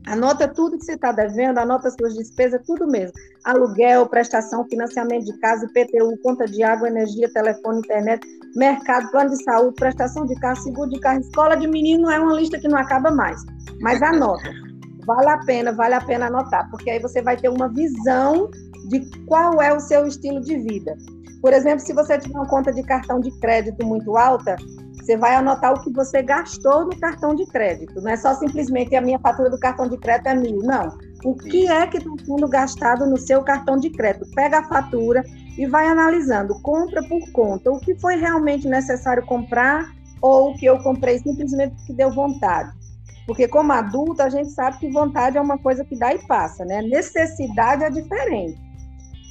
Anota 0.06 0.48
tudo 0.48 0.78
que 0.78 0.84
você 0.84 0.94
está 0.94 1.12
devendo, 1.12 1.58
anota 1.58 1.90
suas 1.90 2.14
despesas, 2.14 2.60
tudo 2.66 2.86
mesmo. 2.86 3.12
Aluguel, 3.44 4.06
prestação, 4.06 4.64
financiamento 4.68 5.24
de 5.24 5.38
casa, 5.38 5.66
IPTU, 5.66 6.16
conta 6.22 6.46
de 6.46 6.62
água, 6.62 6.88
energia, 6.88 7.30
telefone, 7.32 7.80
internet, 7.80 8.26
mercado, 8.56 9.10
plano 9.10 9.30
de 9.30 9.42
saúde, 9.44 9.74
prestação 9.76 10.24
de 10.26 10.34
carro, 10.36 10.56
seguro 10.56 10.90
de 10.90 10.98
carro, 11.00 11.20
escola 11.20 11.54
de 11.56 11.66
menino, 11.66 12.10
é 12.10 12.18
uma 12.18 12.34
lista 12.34 12.58
que 12.58 12.68
não 12.68 12.78
acaba 12.78 13.10
mais. 13.10 13.40
Mas 13.80 14.02
anota. 14.02 14.69
Vale 15.06 15.28
a 15.28 15.38
pena, 15.38 15.72
vale 15.72 15.94
a 15.94 16.00
pena 16.00 16.26
anotar, 16.26 16.68
porque 16.70 16.90
aí 16.90 17.00
você 17.00 17.22
vai 17.22 17.36
ter 17.36 17.48
uma 17.48 17.68
visão 17.68 18.50
de 18.88 19.00
qual 19.26 19.60
é 19.60 19.72
o 19.72 19.80
seu 19.80 20.06
estilo 20.06 20.40
de 20.40 20.56
vida. 20.58 20.96
Por 21.40 21.52
exemplo, 21.52 21.80
se 21.80 21.92
você 21.92 22.18
tiver 22.18 22.36
uma 22.36 22.48
conta 22.48 22.72
de 22.72 22.82
cartão 22.82 23.20
de 23.20 23.30
crédito 23.38 23.84
muito 23.86 24.16
alta, 24.16 24.56
você 25.00 25.16
vai 25.16 25.34
anotar 25.34 25.72
o 25.72 25.82
que 25.82 25.92
você 25.92 26.22
gastou 26.22 26.84
no 26.84 26.98
cartão 27.00 27.34
de 27.34 27.46
crédito. 27.46 28.00
Não 28.00 28.10
é 28.10 28.16
só 28.16 28.34
simplesmente 28.34 28.94
a 28.94 29.00
minha 29.00 29.18
fatura 29.18 29.48
do 29.48 29.58
cartão 29.58 29.88
de 29.88 29.96
crédito 29.96 30.28
é 30.28 30.34
mil. 30.34 30.58
Não. 30.58 30.96
O 31.24 31.34
que 31.34 31.66
é 31.66 31.86
que 31.86 31.98
está 31.98 32.10
sendo 32.24 32.48
gastado 32.48 33.06
no 33.06 33.16
seu 33.16 33.42
cartão 33.42 33.76
de 33.76 33.90
crédito? 33.90 34.30
Pega 34.34 34.58
a 34.58 34.68
fatura 34.68 35.24
e 35.58 35.66
vai 35.66 35.86
analisando, 35.86 36.60
compra 36.62 37.02
por 37.08 37.20
conta, 37.32 37.70
o 37.70 37.78
que 37.80 37.94
foi 37.98 38.16
realmente 38.16 38.68
necessário 38.68 39.24
comprar 39.26 39.90
ou 40.22 40.50
o 40.50 40.56
que 40.56 40.66
eu 40.66 40.78
comprei 40.78 41.18
simplesmente 41.18 41.74
porque 41.76 41.92
deu 41.94 42.12
vontade. 42.12 42.70
Porque 43.30 43.46
como 43.46 43.70
adulto, 43.70 44.22
a 44.22 44.28
gente 44.28 44.50
sabe 44.50 44.78
que 44.78 44.90
vontade 44.90 45.38
é 45.38 45.40
uma 45.40 45.56
coisa 45.56 45.84
que 45.84 45.96
dá 45.96 46.12
e 46.12 46.18
passa, 46.26 46.64
né? 46.64 46.82
Necessidade 46.82 47.84
é 47.84 47.88
diferente. 47.88 48.60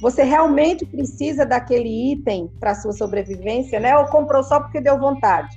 Você 0.00 0.22
realmente 0.22 0.86
precisa 0.86 1.44
daquele 1.44 2.12
item 2.12 2.50
para 2.58 2.74
sua 2.74 2.94
sobrevivência, 2.94 3.78
né? 3.78 3.94
Ou 3.98 4.06
comprou 4.06 4.42
só 4.42 4.58
porque 4.58 4.80
deu 4.80 4.98
vontade? 4.98 5.54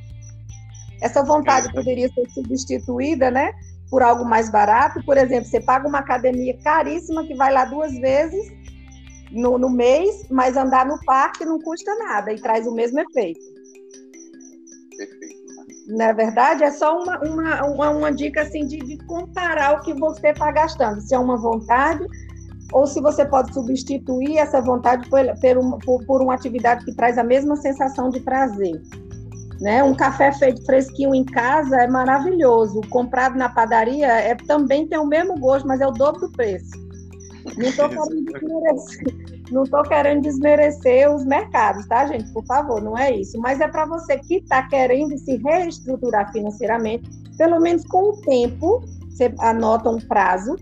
Essa 1.02 1.24
vontade 1.24 1.72
poderia 1.72 2.10
ser 2.10 2.30
substituída, 2.32 3.32
né? 3.32 3.54
Por 3.90 4.04
algo 4.04 4.26
mais 4.26 4.52
barato. 4.52 5.02
Por 5.06 5.16
exemplo, 5.16 5.50
você 5.50 5.62
paga 5.62 5.88
uma 5.88 6.00
academia 6.00 6.58
caríssima 6.62 7.26
que 7.26 7.36
vai 7.36 7.54
lá 7.54 7.64
duas 7.64 7.94
vezes 7.94 8.52
no, 9.32 9.58
no 9.58 9.70
mês, 9.70 10.28
mas 10.30 10.58
andar 10.58 10.86
no 10.86 11.00
parque 11.06 11.46
não 11.46 11.60
custa 11.60 11.96
nada 11.96 12.34
e 12.34 12.42
traz 12.42 12.68
o 12.68 12.74
mesmo 12.74 13.00
efeito. 13.00 13.40
Perfeito. 14.98 15.43
Na 15.88 16.06
é 16.06 16.14
verdade, 16.14 16.64
é 16.64 16.72
só 16.72 16.98
uma, 16.98 17.20
uma, 17.20 17.66
uma, 17.66 17.90
uma 17.90 18.12
dica 18.12 18.42
assim 18.42 18.66
de, 18.66 18.78
de 18.78 18.98
comparar 19.06 19.80
o 19.80 19.82
que 19.82 19.94
você 19.94 20.30
está 20.30 20.52
gastando. 20.52 21.02
Se 21.02 21.14
é 21.14 21.20
uma 21.20 21.38
vontade 21.38 22.06
ou 22.72 22.88
se 22.88 23.02
você 23.02 23.26
pode 23.26 23.54
substituir 23.54 24.38
essa 24.38 24.62
vontade 24.62 25.08
por, 25.10 25.22
por, 25.86 26.06
por, 26.06 26.22
uma 26.22 26.34
atividade 26.34 26.84
que 26.86 26.96
traz 26.96 27.18
a 27.18 27.24
mesma 27.24 27.56
sensação 27.56 28.10
de 28.10 28.20
prazer. 28.20 28.82
Né? 29.62 29.84
Um 29.84 29.94
café 29.94 30.32
feito 30.32 30.66
fresquinho 30.66 31.14
em 31.14 31.24
casa 31.24 31.82
é 31.82 31.88
maravilhoso. 31.88 32.82
Comprado 32.90 33.38
na 33.38 33.50
padaria 33.50 34.08
é, 34.08 34.36
também 34.36 34.88
tem 34.88 34.98
o 34.98 35.06
mesmo 35.06 35.40
gosto, 35.40 35.68
mas 35.68 35.82
é 35.82 35.88
o 35.88 35.92
dobro 35.92 36.22
do 36.22 36.32
preço. 36.32 36.72
Não 37.58 37.66
estou 37.66 37.88
querendo, 37.90 38.26
desmerecer, 38.26 39.23
não 39.54 39.64
tô 39.64 39.84
querendo 39.84 40.24
desmerecer 40.24 41.10
os 41.14 41.26
mercados, 41.26 41.88
tá, 41.88 42.06
gente? 42.08 42.32
Por 42.34 42.46
favor, 42.46 42.82
não 42.82 42.98
é 42.98 43.12
isso. 43.12 43.40
Mas 43.40 43.62
é 43.62 43.68
para 43.68 43.86
você 43.86 44.18
que 44.18 44.38
está 44.38 44.68
querendo 44.68 45.18
se 45.18 45.38
reestruturar 45.38 46.32
financeiramente, 46.32 47.10
pelo 47.38 47.60
menos 47.60 47.86
com 47.86 48.10
o 48.10 48.22
tempo, 48.22 48.82
você 49.10 49.34
anota 49.40 49.90
um 49.90 50.00
prazo 50.00 50.56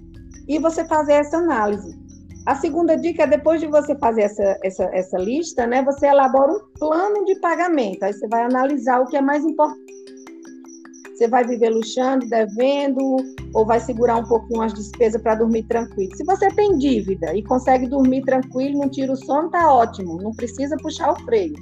e 0.47 0.60
você 0.60 0.86
fazer 0.86 1.13
essa 1.13 1.38
análise. 1.38 1.99
A 2.45 2.56
segunda 2.56 2.97
dica 2.97 3.23
é 3.23 3.27
depois 3.27 3.62
de 3.62 3.67
você 3.67 3.95
fazer 3.95 4.23
essa, 4.23 4.58
essa, 4.63 4.84
essa 4.93 5.17
lista, 5.17 5.67
né, 5.67 5.84
você 5.84 6.08
elabora 6.08 6.51
um 6.51 6.60
plano 6.80 7.23
de 7.25 7.39
pagamento. 7.39 8.04
Aí 8.04 8.13
você 8.13 8.27
vai 8.27 8.43
analisar 8.43 8.99
o 8.99 9.06
que 9.06 9.15
é 9.15 9.21
mais 9.21 9.45
importante 9.45 10.11
você 11.21 11.27
vai 11.27 11.45
viver 11.45 11.69
luxando, 11.69 12.27
devendo, 12.27 13.17
ou 13.53 13.63
vai 13.63 13.79
segurar 13.79 14.17
um 14.17 14.23
pouquinho 14.23 14.63
as 14.63 14.73
despesas 14.73 15.21
para 15.21 15.36
dormir 15.36 15.63
tranquilo. 15.63 16.15
Se 16.15 16.23
você 16.25 16.47
tem 16.49 16.77
dívida 16.79 17.36
e 17.36 17.43
consegue 17.43 17.88
dormir 17.88 18.23
tranquilo, 18.23 18.79
não 18.79 18.89
tira 18.89 19.12
o 19.12 19.15
sono, 19.15 19.49
tá 19.51 19.71
ótimo, 19.71 20.19
não 20.19 20.31
precisa 20.31 20.75
puxar 20.77 21.12
o 21.12 21.19
freio. 21.23 21.53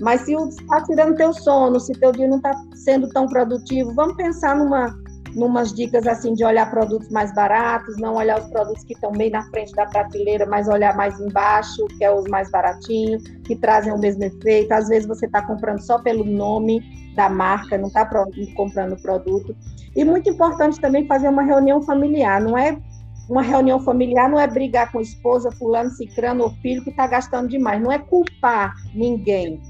Mas 0.00 0.22
se 0.22 0.34
está 0.34 0.82
tirando 0.82 1.16
teu 1.16 1.32
sono, 1.32 1.78
se 1.78 1.92
teu 1.92 2.10
dia 2.10 2.26
não 2.26 2.38
está 2.38 2.52
sendo 2.74 3.08
tão 3.10 3.28
produtivo, 3.28 3.94
vamos 3.94 4.16
pensar 4.16 4.56
numa 4.56 4.98
numas 5.36 5.72
dicas 5.72 6.06
assim 6.06 6.32
de 6.32 6.44
olhar 6.44 6.70
produtos 6.70 7.10
mais 7.10 7.32
baratos, 7.34 7.96
não 7.98 8.14
olhar 8.14 8.40
os 8.40 8.48
produtos 8.48 8.82
que 8.84 8.94
estão 8.94 9.12
bem 9.12 9.30
na 9.30 9.42
frente 9.50 9.72
da 9.74 9.84
prateleira, 9.84 10.46
mas 10.46 10.66
olhar 10.66 10.96
mais 10.96 11.20
embaixo, 11.20 11.86
que 11.98 12.04
é 12.04 12.10
os 12.10 12.24
mais 12.24 12.50
baratinhos, 12.50 13.22
que 13.44 13.54
trazem 13.54 13.92
o 13.92 13.98
mesmo 13.98 14.24
efeito. 14.24 14.72
Às 14.72 14.88
vezes 14.88 15.06
você 15.06 15.26
está 15.26 15.42
comprando 15.42 15.80
só 15.80 15.98
pelo 15.98 16.24
nome 16.24 16.80
da 17.14 17.28
marca, 17.28 17.76
não 17.76 17.88
está 17.88 18.08
comprando 18.56 18.94
o 18.94 19.02
produto. 19.02 19.54
E 19.94 20.04
muito 20.04 20.30
importante 20.30 20.80
também 20.80 21.06
fazer 21.06 21.28
uma 21.28 21.42
reunião 21.42 21.82
familiar, 21.82 22.40
não 22.40 22.56
é 22.56 22.78
uma 23.28 23.42
reunião 23.42 23.80
familiar 23.80 24.30
não 24.30 24.38
é 24.38 24.46
brigar 24.46 24.92
com 24.92 25.00
esposa, 25.00 25.50
fulano, 25.50 25.90
cicrano 25.90 26.44
ou 26.44 26.50
filho 26.62 26.84
que 26.84 26.90
está 26.90 27.08
gastando 27.08 27.48
demais, 27.48 27.82
não 27.82 27.90
é 27.90 27.98
culpar 27.98 28.72
ninguém, 28.94 29.60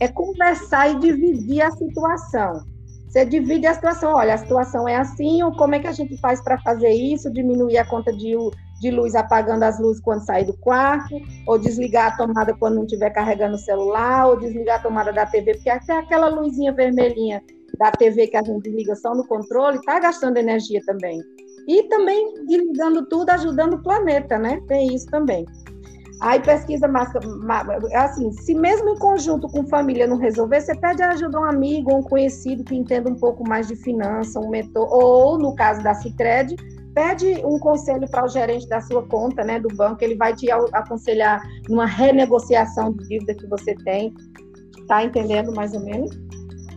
é 0.00 0.06
conversar 0.06 0.88
e 0.88 1.00
dividir 1.00 1.62
a 1.62 1.70
situação. 1.72 2.71
Você 3.12 3.26
divide 3.26 3.66
a 3.66 3.74
situação, 3.74 4.14
olha, 4.14 4.32
a 4.32 4.38
situação 4.38 4.88
é 4.88 4.96
assim, 4.96 5.42
ou 5.42 5.52
como 5.52 5.74
é 5.74 5.78
que 5.78 5.86
a 5.86 5.92
gente 5.92 6.16
faz 6.16 6.42
para 6.42 6.58
fazer 6.62 6.88
isso, 6.88 7.30
diminuir 7.30 7.76
a 7.76 7.84
conta 7.84 8.10
de, 8.10 8.34
de 8.80 8.90
luz 8.90 9.14
apagando 9.14 9.64
as 9.64 9.78
luzes 9.78 10.00
quando 10.00 10.24
sair 10.24 10.46
do 10.46 10.56
quarto, 10.56 11.14
ou 11.46 11.58
desligar 11.58 12.14
a 12.14 12.16
tomada 12.16 12.54
quando 12.54 12.76
não 12.76 12.84
estiver 12.84 13.10
carregando 13.10 13.56
o 13.56 13.58
celular, 13.58 14.28
ou 14.28 14.40
desligar 14.40 14.80
a 14.80 14.82
tomada 14.82 15.12
da 15.12 15.26
TV, 15.26 15.52
porque 15.52 15.68
até 15.68 15.98
aquela 15.98 16.28
luzinha 16.28 16.72
vermelhinha 16.72 17.42
da 17.78 17.92
TV 17.92 18.28
que 18.28 18.36
a 18.38 18.42
gente 18.42 18.62
desliga 18.62 18.96
só 18.96 19.14
no 19.14 19.26
controle 19.26 19.76
está 19.76 20.00
gastando 20.00 20.38
energia 20.38 20.80
também. 20.86 21.20
E 21.68 21.82
também 21.88 22.32
desligando 22.46 23.04
tudo, 23.04 23.28
ajudando 23.28 23.74
o 23.74 23.82
planeta, 23.82 24.38
né? 24.38 24.58
Tem 24.66 24.94
isso 24.94 25.06
também. 25.08 25.44
Aí 26.22 26.38
pesquisa 26.38 26.86
mais, 26.86 27.10
assim, 27.96 28.30
se 28.30 28.54
mesmo 28.54 28.90
em 28.90 28.98
conjunto 28.98 29.48
com 29.48 29.66
família 29.66 30.06
não 30.06 30.16
resolver, 30.16 30.60
você 30.60 30.72
pede 30.72 31.02
ajuda 31.02 31.36
a 31.36 31.40
um 31.40 31.44
amigo, 31.44 31.92
um 31.92 32.02
conhecido 32.02 32.62
que 32.62 32.76
entenda 32.76 33.10
um 33.10 33.16
pouco 33.16 33.46
mais 33.46 33.66
de 33.66 33.74
finança, 33.74 34.38
um 34.38 34.48
mentor, 34.48 34.86
ou 34.88 35.36
no 35.36 35.52
caso 35.56 35.82
da 35.82 35.92
Cicred, 35.94 36.54
pede 36.94 37.44
um 37.44 37.58
conselho 37.58 38.08
para 38.08 38.24
o 38.24 38.28
gerente 38.28 38.68
da 38.68 38.80
sua 38.80 39.02
conta, 39.08 39.42
né, 39.42 39.58
do 39.58 39.74
banco, 39.74 40.04
ele 40.04 40.14
vai 40.14 40.32
te 40.32 40.48
aconselhar 40.48 41.42
numa 41.68 41.86
renegociação 41.86 42.92
de 42.92 43.08
dívida 43.08 43.34
que 43.34 43.48
você 43.48 43.74
tem, 43.74 44.14
tá 44.86 45.02
entendendo 45.02 45.52
mais 45.52 45.72
ou 45.74 45.80
menos? 45.80 46.16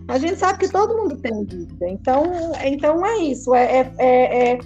A 0.07 0.17
gente 0.17 0.39
sabe 0.39 0.57
que 0.57 0.69
todo 0.69 0.97
mundo 0.97 1.17
tem 1.17 1.43
dívida, 1.43 1.87
então, 1.87 2.23
então 2.63 3.05
é 3.05 3.17
isso, 3.19 3.53
é, 3.53 3.63
é, 3.63 3.93
é, 3.99 4.53
é 4.53 4.59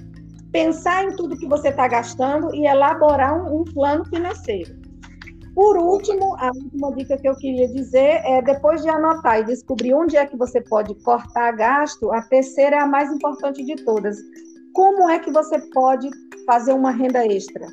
pensar 0.52 1.06
em 1.06 1.16
tudo 1.16 1.38
que 1.38 1.48
você 1.48 1.70
está 1.70 1.88
gastando 1.88 2.54
e 2.54 2.66
elaborar 2.66 3.36
um, 3.36 3.62
um, 3.62 3.64
plano 3.64 4.06
financeiro. 4.06 4.76
Por 5.54 5.78
último, 5.78 6.36
a 6.38 6.48
última 6.48 6.94
dica 6.96 7.18
que 7.18 7.28
eu 7.28 7.36
queria 7.36 7.68
dizer 7.68 8.22
é 8.24 8.42
depois 8.42 8.82
de 8.82 8.90
anotar 8.90 9.40
e 9.40 9.44
descobrir 9.44 9.94
onde 9.94 10.16
é 10.16 10.26
que 10.26 10.38
você 10.38 10.62
pode 10.62 10.94
cortar 11.04 11.52
gasto, 11.52 12.12
a 12.12 12.22
terceira 12.22 12.78
é 12.78 12.80
a 12.80 12.88
mais 12.88 13.12
importante 13.12 13.64
de 13.64 13.76
todas. 13.84 14.18
Como 14.74 15.10
é 15.10 15.20
que 15.20 15.32
você 15.32 15.60
pode 15.74 16.10
fazer 16.46 16.74
uma 16.74 16.92
renda 16.92 17.26
extra? 17.26 17.68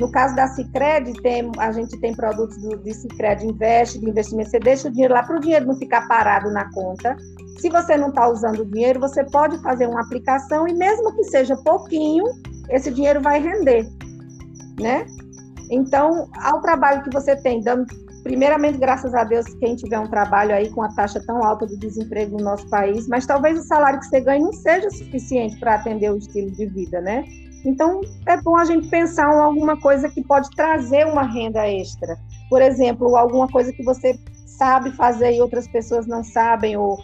No 0.00 0.10
caso 0.10 0.34
da 0.34 0.48
Cicred, 0.48 1.12
tem, 1.22 1.50
a 1.58 1.70
gente 1.70 1.98
tem 2.00 2.14
produtos 2.14 2.56
do, 2.58 2.76
de 2.76 2.92
Cicred 2.92 3.46
Invest, 3.46 3.98
de 3.98 4.10
investimento. 4.10 4.50
Você 4.50 4.58
deixa 4.58 4.88
o 4.88 4.90
dinheiro 4.90 5.14
lá 5.14 5.22
para 5.22 5.36
o 5.36 5.40
dinheiro 5.40 5.66
não 5.66 5.76
ficar 5.76 6.08
parado 6.08 6.50
na 6.50 6.70
conta. 6.72 7.16
Se 7.58 7.68
você 7.68 7.96
não 7.96 8.08
está 8.08 8.28
usando 8.28 8.60
o 8.60 8.66
dinheiro, 8.66 9.00
você 9.00 9.24
pode 9.24 9.60
fazer 9.62 9.86
uma 9.86 10.00
aplicação 10.00 10.66
e 10.66 10.74
mesmo 10.74 11.14
que 11.14 11.24
seja 11.24 11.56
pouquinho, 11.56 12.24
esse 12.70 12.90
dinheiro 12.90 13.20
vai 13.20 13.40
render, 13.40 13.86
né? 14.80 15.06
Então, 15.70 16.28
ao 16.42 16.60
trabalho 16.60 17.02
que 17.02 17.10
você 17.10 17.36
tem, 17.36 17.60
dando 17.62 17.86
primeiramente, 18.22 18.78
graças 18.78 19.14
a 19.14 19.24
Deus, 19.24 19.46
quem 19.54 19.74
tiver 19.74 19.98
um 19.98 20.06
trabalho 20.06 20.54
aí 20.54 20.70
com 20.70 20.82
a 20.82 20.88
taxa 20.88 21.20
tão 21.26 21.44
alta 21.44 21.66
de 21.66 21.76
desemprego 21.76 22.38
no 22.38 22.44
nosso 22.44 22.68
país, 22.68 23.08
mas 23.08 23.26
talvez 23.26 23.58
o 23.58 23.62
salário 23.62 23.98
que 23.98 24.06
você 24.06 24.20
ganhe 24.20 24.42
não 24.42 24.52
seja 24.52 24.90
suficiente 24.90 25.58
para 25.58 25.74
atender 25.74 26.10
o 26.10 26.16
estilo 26.16 26.50
de 26.52 26.66
vida, 26.66 27.00
né? 27.00 27.24
Então, 27.64 28.00
é 28.26 28.40
bom 28.40 28.56
a 28.56 28.64
gente 28.64 28.88
pensar 28.88 29.32
em 29.32 29.40
alguma 29.40 29.80
coisa 29.80 30.08
que 30.08 30.22
pode 30.22 30.50
trazer 30.50 31.06
uma 31.06 31.22
renda 31.22 31.66
extra. 31.68 32.16
Por 32.48 32.60
exemplo, 32.60 33.16
alguma 33.16 33.48
coisa 33.48 33.72
que 33.72 33.84
você 33.84 34.18
sabe 34.46 34.90
fazer 34.92 35.34
e 35.34 35.40
outras 35.40 35.66
pessoas 35.68 36.06
não 36.06 36.22
sabem, 36.24 36.76
ou 36.76 36.98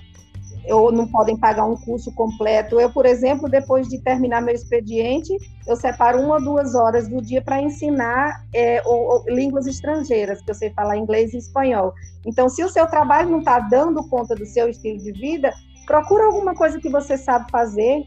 ou 0.72 0.92
não 0.92 1.07
podem 1.07 1.37
pagar 1.37 1.64
um 1.64 1.76
curso 1.76 2.12
completo. 2.14 2.81
Eu, 2.81 2.90
por 2.90 3.07
exemplo, 3.07 3.48
depois 3.48 3.88
de 3.88 3.98
terminar 4.02 4.42
meu 4.42 4.54
expediente, 4.54 5.33
eu 5.66 5.76
separo 5.76 6.20
uma 6.20 6.35
ou 6.35 6.42
duas 6.42 6.74
horas 6.74 7.09
do 7.09 7.20
dia 7.22 7.42
para 7.42 7.61
ensinar 7.62 8.44
é, 8.54 8.83
ou, 8.85 9.09
ou, 9.09 9.24
línguas 9.28 9.66
estrangeiras, 9.66 10.40
que 10.42 10.50
eu 10.50 10.54
sei 10.54 10.70
falar 10.70 10.96
inglês 10.96 11.33
e 11.33 11.38
espanhol. 11.38 11.92
Então, 12.26 12.48
se 12.48 12.62
o 12.62 12.68
seu 12.68 12.87
trabalho 12.87 13.31
não 13.31 13.38
está 13.40 13.59
dando 13.61 14.07
conta 14.09 14.35
do 14.35 14.46
seu 14.46 14.68
estilo 14.68 14.98
de 14.98 15.12
vida, 15.12 15.52
procura 15.87 16.26
alguma 16.26 16.54
coisa 16.54 16.78
que 16.78 16.90
você 16.90 17.16
sabe 17.16 17.50
fazer. 17.50 18.02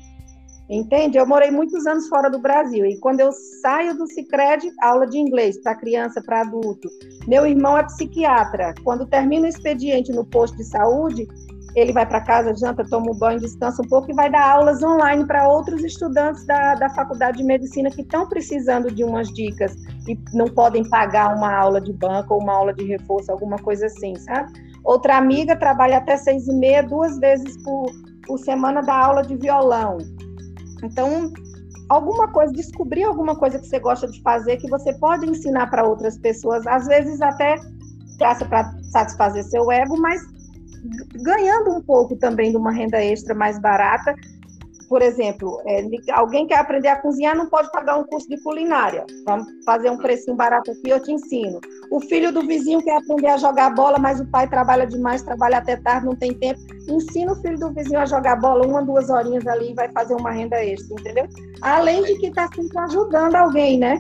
Entende? 0.70 1.18
Eu 1.18 1.28
morei 1.28 1.52
muitos 1.52 1.86
anos 1.86 2.08
fora 2.08 2.30
do 2.30 2.40
Brasil 2.40 2.86
e 2.86 2.98
quando 2.98 3.20
eu 3.20 3.34
saio 3.62 3.94
do 3.98 4.08
Cicred, 4.08 4.72
aula 4.82 5.06
de 5.06 5.18
inglês 5.18 5.62
para 5.62 5.76
criança, 5.76 6.22
para 6.22 6.42
adulto. 6.42 6.88
Meu 7.28 7.46
irmão 7.46 7.78
é 7.78 7.84
psiquiatra. 7.84 8.74
Quando 8.82 9.06
termina 9.06 9.48
o 9.48 9.50
expediente 9.50 10.14
no 10.14 10.24
posto 10.24 10.56
de 10.56 10.64
saúde, 10.64 11.28
ele 11.76 11.94
vai 11.94 12.06
para 12.06 12.22
casa, 12.22 12.54
janta, 12.56 12.84
toma 12.90 13.12
um 13.12 13.18
banho, 13.18 13.40
descansa 13.40 13.82
um 13.82 13.88
pouco 13.88 14.12
e 14.12 14.14
vai 14.14 14.30
dar 14.30 14.50
aulas 14.50 14.84
online 14.84 15.26
para 15.26 15.48
outros 15.48 15.84
estudantes 15.84 16.46
da, 16.46 16.76
da 16.76 16.90
faculdade 16.90 17.38
de 17.38 17.44
medicina 17.44 17.90
que 17.90 18.02
estão 18.02 18.28
precisando 18.28 18.92
de 18.92 19.04
umas 19.04 19.30
dicas 19.30 19.74
e 20.08 20.20
não 20.34 20.46
podem 20.48 20.88
pagar 20.90 21.36
uma 21.36 21.54
aula 21.54 21.80
de 21.80 21.94
banco 21.94 22.34
ou 22.34 22.42
uma 22.42 22.54
aula 22.54 22.74
de 22.74 22.84
reforço, 22.86 23.32
alguma 23.32 23.58
coisa 23.58 23.86
assim, 23.86 24.16
sabe? 24.16 24.52
Outra 24.84 25.18
amiga 25.18 25.56
trabalha 25.56 25.98
até 25.98 26.18
seis 26.18 26.48
e 26.48 26.54
meia, 26.54 26.84
duas 26.84 27.18
vezes 27.20 27.56
por, 27.64 27.86
por 28.26 28.38
semana 28.40 28.82
da 28.82 28.94
aula 28.94 29.22
de 29.22 29.38
violão. 29.38 29.98
Então, 30.84 31.32
alguma 31.88 32.28
coisa, 32.32 32.52
descobrir 32.52 33.04
alguma 33.04 33.36
coisa 33.36 33.60
que 33.60 33.68
você 33.68 33.80
gosta 33.80 34.08
de 34.08 34.22
fazer 34.22 34.58
que 34.58 34.70
você 34.70 34.94
pode 34.94 35.30
ensinar 35.30 35.70
para 35.70 35.88
outras 35.88 36.18
pessoas, 36.18 36.66
às 36.68 36.88
vezes 36.88 37.22
até 37.22 37.56
graça 38.18 38.46
para 38.46 38.72
satisfazer 38.92 39.44
seu 39.44 39.72
ego, 39.72 39.98
mas 40.00 40.22
ganhando 41.16 41.72
um 41.72 41.82
pouco 41.82 42.16
também 42.16 42.52
de 42.52 42.58
uma 42.58 42.72
renda 42.72 43.04
extra 43.04 43.34
mais 43.34 43.60
barata. 43.60 44.16
Por 44.90 45.02
exemplo, 45.02 45.62
é, 45.66 45.86
alguém 46.12 46.46
quer 46.46 46.58
aprender 46.60 46.90
a 46.90 46.98
cozinhar, 46.98 47.34
não 47.34 47.48
pode 47.48 47.72
pagar 47.72 47.98
um 47.98 48.04
curso 48.04 48.28
de 48.28 48.38
culinária. 48.44 49.06
Vamos 49.26 49.48
fazer 49.66 49.90
um 49.90 49.98
precinho 49.98 50.36
barato 50.36 50.72
aqui, 50.72 50.90
eu 50.90 51.02
te 51.02 51.14
ensino. 51.14 51.62
O 51.90 52.02
filho 52.02 52.30
do 52.34 52.46
vizinho 52.46 52.84
quer 52.84 52.98
aprender 52.98 53.28
a 53.28 53.38
jogar 53.38 53.70
bola, 53.74 53.98
mas 53.98 54.20
o 54.20 54.26
pai 54.26 54.50
trabalha 54.50 54.86
demais, 54.86 55.22
trabalha 55.22 55.60
até 55.60 55.78
tarde, 55.78 56.08
não 56.08 56.16
tem 56.16 56.34
tempo. 56.34 56.60
Ensina 56.90 57.32
o 57.32 57.42
filho 57.42 57.58
do 57.58 57.72
vizinho 57.72 58.00
a 58.00 58.06
jogar 58.06 58.36
bola 58.36 58.68
uma, 58.68 58.84
duas 58.84 59.10
horinhas 59.10 59.48
ali 59.48 59.72
e 59.72 59.74
vai 59.74 59.90
fazer 59.94 60.14
uma 60.14 60.32
renda 60.32 60.62
extra, 60.62 60.94
entendeu? 61.00 61.26
Além 61.62 62.04
de 62.04 62.18
que 62.18 62.28
está 62.28 62.50
sempre 62.54 62.78
ajudando 62.80 63.36
alguém, 63.36 63.78
né? 63.78 63.98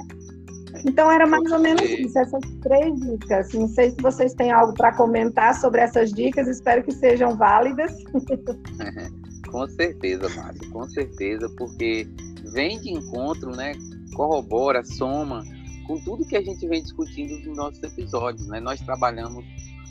Então 0.85 1.11
era 1.11 1.27
mais 1.27 1.51
ou 1.51 1.59
menos 1.59 1.81
isso, 1.81 2.17
essas 2.17 2.41
três 2.61 2.99
dicas. 2.99 3.53
Não 3.53 3.67
sei 3.67 3.91
se 3.91 3.97
vocês 4.01 4.33
têm 4.33 4.51
algo 4.51 4.73
para 4.73 4.95
comentar 4.95 5.53
sobre 5.55 5.81
essas 5.81 6.11
dicas, 6.11 6.47
espero 6.47 6.83
que 6.83 6.91
sejam 6.91 7.35
válidas. 7.35 7.91
com 9.49 9.67
certeza, 9.67 10.29
Márcia, 10.29 10.69
com 10.71 10.87
certeza, 10.89 11.49
porque 11.57 12.07
vem 12.53 12.79
de 12.79 12.91
encontro, 12.91 13.55
né? 13.55 13.73
Corrobora, 14.15 14.83
soma 14.83 15.43
com 15.87 15.99
tudo 16.03 16.25
que 16.25 16.37
a 16.37 16.41
gente 16.41 16.65
vem 16.67 16.81
discutindo 16.81 17.37
nos 17.45 17.57
nossos 17.57 17.83
episódios, 17.83 18.47
né? 18.47 18.59
Nós 18.59 18.79
trabalhamos 18.81 19.43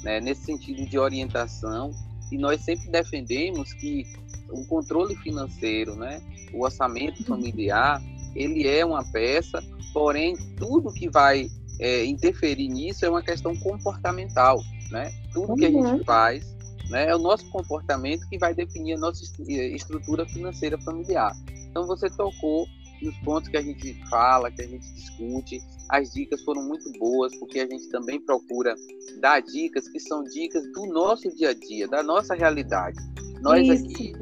né, 0.02 0.20
nesse 0.20 0.44
sentido 0.44 0.86
de 0.86 0.98
orientação 0.98 1.90
e 2.32 2.38
nós 2.38 2.60
sempre 2.62 2.88
defendemos 2.90 3.72
que 3.74 4.04
o 4.50 4.64
controle 4.66 5.14
financeiro, 5.16 5.94
né, 5.94 6.20
o 6.52 6.64
orçamento 6.64 7.24
familiar, 7.24 8.02
ele 8.34 8.66
é 8.68 8.84
uma 8.84 9.04
peça 9.12 9.62
Porém, 9.92 10.36
tudo 10.56 10.92
que 10.92 11.08
vai 11.08 11.48
é, 11.80 12.04
interferir 12.04 12.68
nisso 12.68 13.04
é 13.04 13.10
uma 13.10 13.22
questão 13.22 13.56
comportamental, 13.56 14.60
né? 14.90 15.12
Tudo 15.32 15.56
que 15.56 15.66
a 15.66 15.70
gente 15.70 15.86
uhum. 15.86 16.04
faz 16.04 16.44
né, 16.88 17.08
é 17.08 17.14
o 17.14 17.18
nosso 17.18 17.48
comportamento 17.50 18.28
que 18.28 18.38
vai 18.38 18.54
definir 18.54 18.94
a 18.94 18.98
nossa 18.98 19.22
estrutura 19.48 20.26
financeira 20.26 20.78
familiar. 20.82 21.32
Então, 21.68 21.86
você 21.86 22.08
tocou 22.10 22.66
nos 23.02 23.16
pontos 23.18 23.48
que 23.48 23.56
a 23.56 23.62
gente 23.62 23.94
fala, 24.08 24.50
que 24.50 24.62
a 24.62 24.66
gente 24.66 24.92
discute. 24.94 25.60
As 25.88 26.12
dicas 26.12 26.42
foram 26.42 26.62
muito 26.62 26.90
boas, 26.98 27.34
porque 27.36 27.60
a 27.60 27.66
gente 27.66 27.88
também 27.88 28.20
procura 28.20 28.74
dar 29.20 29.40
dicas 29.40 29.88
que 29.88 29.98
são 29.98 30.22
dicas 30.24 30.62
do 30.72 30.86
nosso 30.86 31.34
dia 31.34 31.50
a 31.50 31.54
dia, 31.54 31.88
da 31.88 32.02
nossa 32.02 32.34
realidade. 32.34 32.98
Nós 33.40 33.66
Isso. 33.66 33.86
aqui 33.86 34.12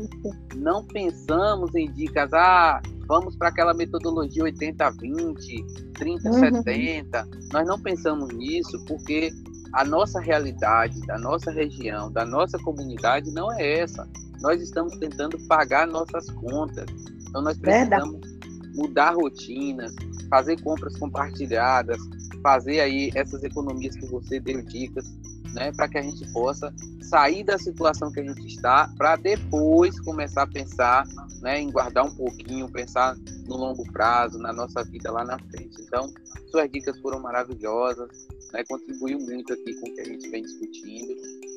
não 0.54 0.84
pensamos 0.84 1.74
em 1.74 1.90
dicas, 1.92 2.32
ah, 2.32 2.80
vamos 3.08 3.34
para 3.34 3.48
aquela 3.48 3.72
metodologia 3.72 4.44
80-20, 4.44 5.64
30-70. 5.94 7.24
Uhum. 7.24 7.48
Nós 7.52 7.66
não 7.66 7.80
pensamos 7.80 8.28
nisso 8.34 8.84
porque 8.84 9.32
a 9.72 9.84
nossa 9.84 10.20
realidade, 10.20 11.00
da 11.06 11.18
nossa 11.18 11.50
região, 11.50 12.12
da 12.12 12.24
nossa 12.24 12.58
comunidade 12.58 13.30
não 13.32 13.50
é 13.52 13.80
essa. 13.80 14.06
Nós 14.42 14.62
estamos 14.62 14.96
tentando 14.98 15.38
pagar 15.48 15.86
nossas 15.86 16.30
contas. 16.30 16.86
Então 17.28 17.42
nós 17.42 17.58
precisamos 17.58 18.20
Verdade. 18.20 18.76
mudar 18.76 19.14
rotinas, 19.14 19.94
fazer 20.28 20.60
compras 20.62 20.96
compartilhadas, 20.98 21.98
fazer 22.42 22.80
aí 22.80 23.10
essas 23.14 23.42
economias 23.42 23.96
que 23.96 24.06
você 24.06 24.38
deu 24.38 24.62
dicas, 24.62 25.04
né, 25.52 25.72
para 25.72 25.88
que 25.88 25.98
a 25.98 26.02
gente 26.02 26.26
possa 26.32 26.72
sair 27.02 27.42
da 27.42 27.58
situação 27.58 28.10
que 28.12 28.20
a 28.20 28.24
gente 28.24 28.46
está, 28.46 28.90
para 28.96 29.16
depois 29.16 29.98
começar 30.00 30.42
a 30.42 30.46
pensar, 30.46 31.06
né, 31.40 31.60
em 31.60 31.70
guardar 31.70 32.04
um 32.04 32.14
pouquinho, 32.14 32.68
pensar 32.68 33.16
no 33.46 33.56
longo 33.56 33.84
prazo, 33.92 34.38
na 34.38 34.52
nossa 34.52 34.84
vida 34.84 35.10
lá 35.10 35.24
na 35.24 35.38
frente. 35.38 35.80
Então, 35.80 36.12
suas 36.50 36.70
dicas 36.70 36.98
foram 37.00 37.20
maravilhosas, 37.20 38.08
né, 38.52 38.62
contribuiu 38.68 39.18
muito 39.18 39.52
aqui 39.52 39.74
com 39.74 39.88
o 39.88 39.94
que 39.94 40.00
a 40.00 40.04
gente 40.04 40.28
vem 40.30 40.42
discutindo. 40.42 41.14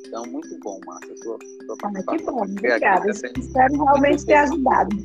Então, 0.08 0.26
muito 0.26 0.58
bom, 0.60 0.80
Márcia, 0.86 1.16
sua, 1.18 1.38
sua 1.66 1.78
participação. 1.78 2.14
Ah, 2.14 2.18
que 2.18 2.26
bom, 2.26 2.42
obrigada. 2.44 3.10
Espero 3.10 3.84
realmente 3.84 4.26
ter 4.26 4.34
ajudado. 4.34 4.96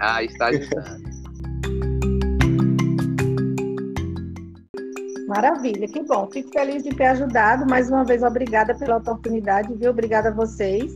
Ah, 0.00 0.24
está 0.24 0.46
ajudando. 0.46 1.20
Maravilha, 5.30 5.86
que 5.86 6.02
bom. 6.02 6.28
Fico 6.32 6.50
feliz 6.50 6.82
de 6.82 6.90
ter 6.90 7.04
ajudado. 7.06 7.64
Mais 7.64 7.88
uma 7.88 8.02
vez, 8.04 8.20
obrigada 8.20 8.74
pela 8.74 8.96
oportunidade, 8.96 9.72
viu? 9.74 9.92
Obrigada 9.92 10.30
a 10.30 10.32
vocês 10.32 10.92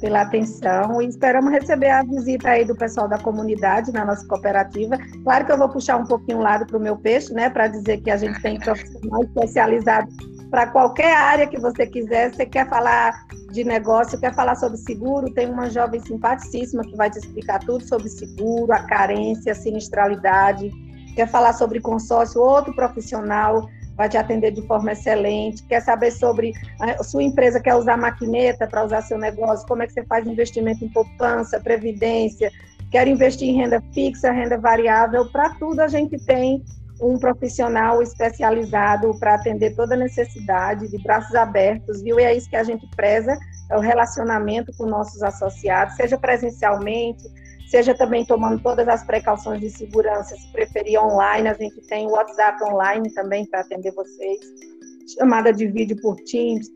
pela 0.00 0.22
atenção 0.22 1.00
e 1.00 1.06
esperamos 1.06 1.52
receber 1.52 1.90
a 1.90 2.02
visita 2.02 2.50
aí 2.50 2.64
do 2.64 2.74
pessoal 2.74 3.08
da 3.08 3.18
comunidade 3.18 3.92
na 3.92 4.04
nossa 4.04 4.26
cooperativa. 4.26 4.98
Claro 5.22 5.46
que 5.46 5.52
eu 5.52 5.58
vou 5.58 5.68
puxar 5.68 5.96
um 5.96 6.04
pouquinho 6.04 6.38
o 6.38 6.42
lado 6.42 6.66
para 6.66 6.76
o 6.76 6.80
meu 6.80 6.96
peixe, 6.96 7.32
né, 7.32 7.50
para 7.50 7.68
dizer 7.68 7.98
que 7.98 8.10
a 8.10 8.16
gente 8.16 8.42
tem 8.42 8.58
profissionais 8.60 9.28
especializados 9.28 10.16
para 10.50 10.66
qualquer 10.66 11.16
área 11.16 11.46
que 11.46 11.60
você 11.60 11.86
quiser. 11.86 12.34
Você 12.34 12.46
quer 12.46 12.68
falar 12.68 13.26
de 13.52 13.62
negócio, 13.62 14.18
quer 14.18 14.34
falar 14.34 14.56
sobre 14.56 14.76
seguro, 14.78 15.32
tem 15.34 15.48
uma 15.48 15.70
jovem 15.70 16.00
simpaticíssima 16.00 16.82
que 16.82 16.96
vai 16.96 17.10
te 17.10 17.18
explicar 17.18 17.60
tudo 17.60 17.86
sobre 17.86 18.08
seguro, 18.08 18.72
a 18.72 18.80
carência, 18.80 19.52
a 19.52 19.54
sinistralidade. 19.54 20.68
Quer 21.18 21.26
falar 21.26 21.52
sobre 21.52 21.80
consórcio, 21.80 22.40
outro 22.40 22.72
profissional 22.72 23.68
vai 23.96 24.08
te 24.08 24.16
atender 24.16 24.52
de 24.52 24.64
forma 24.68 24.92
excelente, 24.92 25.64
quer 25.64 25.80
saber 25.80 26.12
sobre 26.12 26.52
a 26.78 27.02
sua 27.02 27.24
empresa, 27.24 27.58
quer 27.58 27.74
usar 27.74 27.96
maquineta 27.96 28.68
para 28.68 28.84
usar 28.84 29.02
seu 29.02 29.18
negócio, 29.18 29.66
como 29.66 29.82
é 29.82 29.88
que 29.88 29.94
você 29.94 30.04
faz 30.04 30.24
investimento 30.28 30.84
em 30.84 30.88
poupança, 30.88 31.58
previdência, 31.58 32.52
quer 32.92 33.08
investir 33.08 33.48
em 33.48 33.56
renda 33.56 33.82
fixa, 33.92 34.30
renda 34.30 34.58
variável, 34.58 35.28
para 35.32 35.50
tudo 35.56 35.80
a 35.80 35.88
gente 35.88 36.16
tem 36.24 36.62
um 37.02 37.18
profissional 37.18 38.00
especializado 38.00 39.10
para 39.18 39.34
atender 39.34 39.74
toda 39.74 39.96
necessidade, 39.96 40.86
de 40.86 41.02
braços 41.02 41.34
abertos, 41.34 42.00
viu? 42.00 42.20
E 42.20 42.22
é 42.22 42.32
isso 42.32 42.48
que 42.48 42.54
a 42.54 42.62
gente 42.62 42.88
preza, 42.94 43.36
é 43.68 43.76
o 43.76 43.80
relacionamento 43.80 44.72
com 44.78 44.86
nossos 44.86 45.20
associados, 45.20 45.96
seja 45.96 46.16
presencialmente, 46.16 47.24
seja 47.68 47.94
também 47.94 48.24
tomando 48.24 48.62
todas 48.62 48.88
as 48.88 49.04
precauções 49.04 49.60
de 49.60 49.70
segurança, 49.70 50.36
se 50.36 50.52
preferir 50.52 50.98
online, 51.00 51.48
a 51.48 51.54
gente 51.54 51.80
tem 51.82 52.06
o 52.06 52.10
WhatsApp 52.10 52.62
online 52.64 53.12
também 53.14 53.46
para 53.46 53.60
atender 53.60 53.92
vocês, 53.92 54.38
chamada 55.18 55.52
de 55.52 55.66
vídeo 55.66 55.96
por 56.00 56.16
Teams, 56.16 56.70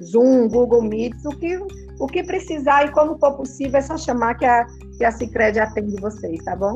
Zoom, 0.00 0.48
Google 0.48 0.82
Meet, 0.82 1.14
o 1.24 1.30
que, 1.30 1.58
o 2.00 2.06
que 2.06 2.22
precisar 2.22 2.86
e 2.86 2.92
como 2.92 3.18
for 3.18 3.36
possível, 3.36 3.78
é 3.78 3.82
só 3.82 3.96
chamar 3.96 4.34
que 4.34 4.46
a, 4.46 4.66
que 4.96 5.04
a 5.04 5.12
Cicred 5.12 5.58
atende 5.58 6.00
vocês, 6.00 6.42
tá 6.44 6.56
bom? 6.56 6.74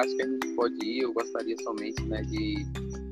Acho 0.00 0.16
que 0.16 0.22
a 0.22 0.28
gente 0.28 0.48
pode 0.56 0.84
ir, 0.84 1.02
eu 1.02 1.12
gostaria 1.12 1.56
somente 1.62 2.02
né, 2.04 2.22
de 2.22 2.66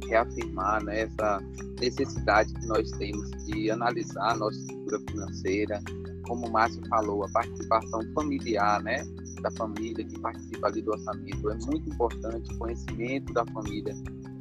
reafirmar 0.08 0.82
né, 0.84 1.02
essa 1.02 1.40
necessidade 1.80 2.52
que 2.54 2.66
nós 2.66 2.90
temos 2.92 3.30
de 3.46 3.70
analisar 3.70 4.32
a 4.32 4.36
nossa 4.36 4.58
estrutura 4.58 5.00
financeira, 5.10 5.82
como 6.26 6.46
o 6.46 6.50
Márcio 6.50 6.82
falou, 6.88 7.24
a 7.24 7.28
participação 7.30 8.00
familiar, 8.14 8.82
né, 8.82 9.04
da 9.42 9.50
família 9.52 10.04
que 10.04 10.18
participa 10.18 10.68
ali 10.68 10.82
do 10.82 10.92
orçamento 10.92 11.50
é 11.50 11.54
muito 11.66 11.90
importante, 11.90 12.52
o 12.54 12.58
conhecimento 12.58 13.32
da 13.32 13.44
família 13.46 13.94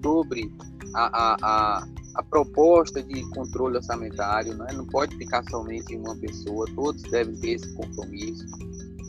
sobre 0.04 0.52
a, 0.93 1.06
a, 1.06 1.38
a, 1.41 1.88
a 2.15 2.24
proposta 2.24 3.02
de 3.02 3.21
controle 3.32 3.78
orçamentário, 3.78 4.56
né, 4.56 4.67
não 4.74 4.86
pode 4.86 5.15
ficar 5.17 5.43
somente 5.50 5.93
em 5.93 6.00
uma 6.00 6.15
pessoa, 6.15 6.67
todos 6.76 7.02
devem 7.04 7.36
ter 7.38 7.52
esse 7.54 7.74
compromisso. 7.76 8.45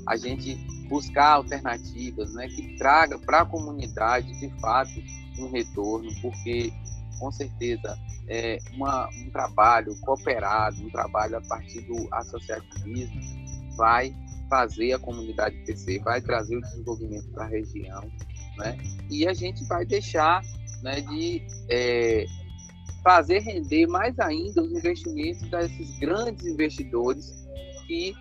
A 0.09 0.17
gente 0.17 0.57
buscar 0.89 1.35
alternativas, 1.35 2.35
né, 2.35 2.49
que 2.49 2.77
traga 2.77 3.19
para 3.19 3.41
a 3.41 3.45
comunidade 3.45 4.33
de 4.39 4.49
fato 4.61 4.91
um 5.39 5.51
retorno, 5.51 6.09
porque 6.23 6.73
com 7.19 7.31
certeza 7.31 7.97
é, 8.29 8.59
uma, 8.75 9.09
um 9.09 9.31
trabalho 9.31 9.95
cooperado, 10.01 10.83
um 10.83 10.91
trabalho 10.91 11.37
a 11.37 11.41
partir 11.43 11.81
do 11.83 12.09
associativismo, 12.13 13.21
vai 13.77 14.15
fazer 14.49 14.93
a 14.93 14.99
comunidade 14.99 15.57
crescer, 15.65 16.01
vai 16.01 16.21
trazer 16.21 16.57
o 16.57 16.61
desenvolvimento 16.61 17.29
para 17.33 17.45
a 17.45 17.49
região, 17.49 18.11
né? 18.59 18.77
E 19.11 19.27
a 19.27 19.35
gente 19.35 19.65
vai 19.65 19.85
deixar 19.85 20.43
né, 20.83 21.01
de 21.01 21.43
é, 21.69 22.27
fazer 23.03 23.41
render 23.41 23.87
mais 23.87 24.19
ainda 24.19 24.63
os 24.63 24.73
investimentos 24.73 25.49
desses 25.51 25.99
grandes 25.99 26.45
investidores 26.47 27.47
que 27.87 28.15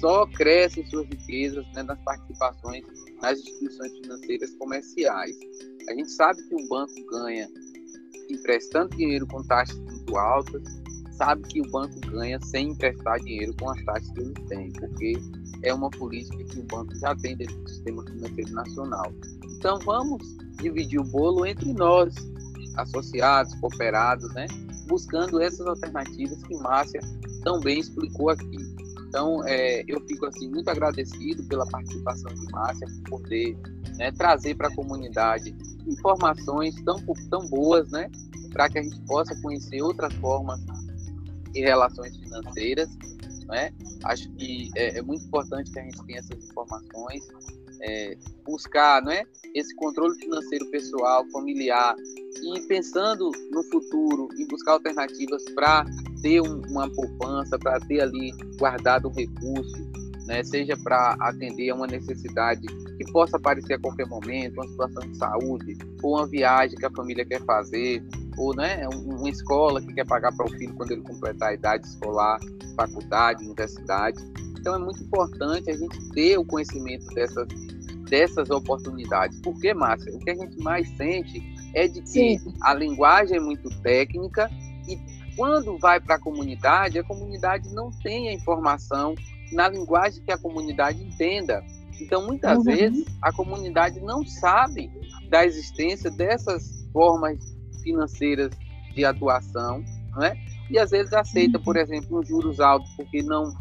só 0.00 0.26
crescem 0.26 0.84
suas 0.86 1.06
riquezas 1.06 1.66
né, 1.72 1.82
nas 1.82 1.98
participações 2.02 2.84
nas 3.20 3.38
instituições 3.38 3.92
financeiras 3.98 4.54
comerciais. 4.54 5.36
A 5.88 5.94
gente 5.94 6.10
sabe 6.10 6.42
que 6.48 6.54
o 6.54 6.68
banco 6.68 6.94
ganha 7.10 7.48
emprestando 8.34 8.96
dinheiro 8.96 9.26
com 9.26 9.42
taxas 9.42 9.78
muito 9.78 10.16
altas, 10.16 10.62
sabe 11.12 11.42
que 11.48 11.60
o 11.60 11.70
banco 11.70 11.98
ganha 12.10 12.38
sem 12.40 12.70
emprestar 12.70 13.20
dinheiro 13.20 13.54
com 13.58 13.70
as 13.70 13.84
taxas 13.84 14.10
que 14.12 14.20
ele 14.20 14.34
tem, 14.48 14.72
porque 14.72 15.12
é 15.62 15.74
uma 15.74 15.90
política 15.90 16.42
que 16.44 16.60
o 16.60 16.62
banco 16.64 16.94
já 16.96 17.14
tem 17.16 17.36
dentro 17.36 17.56
do 17.56 17.68
sistema 17.68 18.02
financeiro 18.04 18.52
nacional. 18.52 19.12
Então 19.56 19.78
vamos 19.80 20.22
dividir 20.60 21.00
o 21.00 21.04
bolo 21.04 21.44
entre 21.44 21.72
nós, 21.72 22.14
associados, 22.76 23.54
cooperados, 23.56 24.32
né? 24.34 24.46
buscando 24.88 25.40
essas 25.40 25.66
alternativas 25.66 26.42
que 26.44 26.56
Márcia 26.56 27.00
também 27.44 27.78
explicou 27.78 28.30
aqui. 28.30 28.58
Então, 29.08 29.42
é, 29.46 29.82
eu 29.88 30.00
fico 30.06 30.26
assim 30.26 30.48
muito 30.50 30.68
agradecido 30.68 31.42
pela 31.44 31.66
participação 31.66 32.32
de 32.34 32.52
Márcia, 32.52 32.86
por 33.08 33.20
poder 33.22 33.56
né, 33.96 34.12
trazer 34.12 34.54
para 34.54 34.68
a 34.68 34.74
comunidade 34.74 35.54
informações 35.86 36.74
tão, 36.82 37.02
tão 37.30 37.48
boas, 37.48 37.90
né? 37.90 38.10
Para 38.52 38.68
que 38.68 38.78
a 38.78 38.82
gente 38.82 39.00
possa 39.02 39.34
conhecer 39.40 39.80
outras 39.80 40.12
formas 40.14 40.60
de 41.52 41.60
relações 41.60 42.16
financeiras, 42.18 42.90
né? 43.46 43.72
Acho 44.04 44.28
que 44.32 44.70
é, 44.76 44.98
é 44.98 45.02
muito 45.02 45.24
importante 45.24 45.70
que 45.70 45.78
a 45.78 45.82
gente 45.82 46.04
tenha 46.04 46.18
essas 46.18 46.44
informações, 46.44 47.26
é, 47.82 48.16
buscar, 48.44 49.02
né? 49.02 49.24
Esse 49.54 49.74
controle 49.76 50.18
financeiro 50.18 50.66
pessoal, 50.70 51.24
familiar 51.30 51.94
e 52.42 52.60
pensando 52.66 53.30
no 53.50 53.62
futuro 53.64 54.28
em 54.38 54.46
buscar 54.46 54.72
alternativas 54.72 55.44
para 55.54 55.84
ter 56.22 56.40
um, 56.40 56.62
uma 56.68 56.88
poupança, 56.90 57.58
para 57.58 57.80
ter 57.80 58.00
ali 58.00 58.32
guardado 58.58 59.08
um 59.08 59.12
recurso, 59.12 59.76
né? 60.26 60.42
Seja 60.44 60.76
para 60.76 61.16
atender 61.20 61.70
a 61.70 61.74
uma 61.74 61.86
necessidade 61.86 62.66
que 62.66 63.12
possa 63.12 63.36
aparecer 63.36 63.74
a 63.74 63.78
qualquer 63.78 64.06
momento, 64.06 64.54
uma 64.54 64.68
situação 64.68 65.02
de 65.10 65.16
saúde, 65.16 65.78
ou 66.02 66.16
uma 66.16 66.26
viagem 66.26 66.76
que 66.76 66.84
a 66.84 66.90
família 66.90 67.24
quer 67.24 67.40
fazer, 67.44 68.02
ou 68.38 68.54
né, 68.54 68.88
uma 68.88 69.28
escola 69.28 69.80
que 69.80 69.92
quer 69.92 70.06
pagar 70.06 70.34
para 70.34 70.46
o 70.46 70.50
filho 70.50 70.72
quando 70.74 70.92
ele 70.92 71.02
completar 71.02 71.50
a 71.50 71.54
idade 71.54 71.86
escolar, 71.86 72.38
faculdade, 72.76 73.44
universidade. 73.44 74.18
Então 74.58 74.74
é 74.74 74.78
muito 74.78 75.02
importante 75.02 75.70
a 75.70 75.76
gente 75.76 76.10
ter 76.10 76.38
o 76.38 76.44
conhecimento 76.44 77.06
dessas, 77.14 77.48
dessas 78.08 78.50
oportunidades. 78.50 79.40
Porque, 79.40 79.72
Márcia, 79.72 80.14
o 80.14 80.18
que 80.18 80.30
a 80.30 80.34
gente 80.34 80.58
mais 80.62 80.88
sente 80.96 81.42
é 81.74 81.86
de 81.86 82.00
que 82.00 82.38
Sim. 82.38 82.54
a 82.62 82.74
linguagem 82.74 83.36
é 83.36 83.40
muito 83.40 83.68
técnica 83.80 84.50
e 84.86 84.98
quando 85.36 85.78
vai 85.78 86.00
para 86.00 86.16
a 86.16 86.18
comunidade, 86.18 86.98
a 86.98 87.04
comunidade 87.04 87.72
não 87.72 87.90
tem 87.90 88.28
a 88.28 88.32
informação 88.32 89.14
na 89.52 89.68
linguagem 89.68 90.22
que 90.24 90.32
a 90.32 90.38
comunidade 90.38 91.00
entenda. 91.00 91.64
Então, 92.00 92.26
muitas 92.26 92.58
uhum. 92.58 92.64
vezes, 92.64 93.04
a 93.22 93.32
comunidade 93.32 94.00
não 94.00 94.26
sabe 94.26 94.90
da 95.28 95.44
existência 95.44 96.10
dessas 96.10 96.88
formas 96.92 97.38
financeiras 97.82 98.50
de 98.94 99.04
atuação, 99.04 99.84
né? 100.16 100.36
e 100.70 100.78
às 100.78 100.90
vezes 100.90 101.12
aceita, 101.12 101.58
por 101.58 101.76
uhum. 101.76 101.82
exemplo, 101.82 102.18
um 102.18 102.24
juros 102.24 102.60
altos 102.60 102.90
porque 102.96 103.22
não 103.22 103.52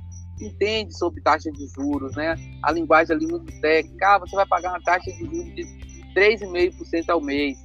entende 0.42 0.96
sobre 0.98 1.22
taxa 1.22 1.52
de 1.52 1.68
juros, 1.68 2.16
né? 2.16 2.36
A 2.64 2.72
linguagem 2.72 3.16
ali 3.16 3.28
muito 3.28 3.52
técnica, 3.62 4.16
ah, 4.16 4.20
você 4.20 4.36
vai 4.36 4.46
pagar 4.46 4.70
uma 4.70 4.82
taxa 4.82 5.12
de 5.12 5.20
juros 5.20 5.56
de 5.56 5.66
3,5% 6.16 7.10
ao 7.10 7.22
mês. 7.22 7.58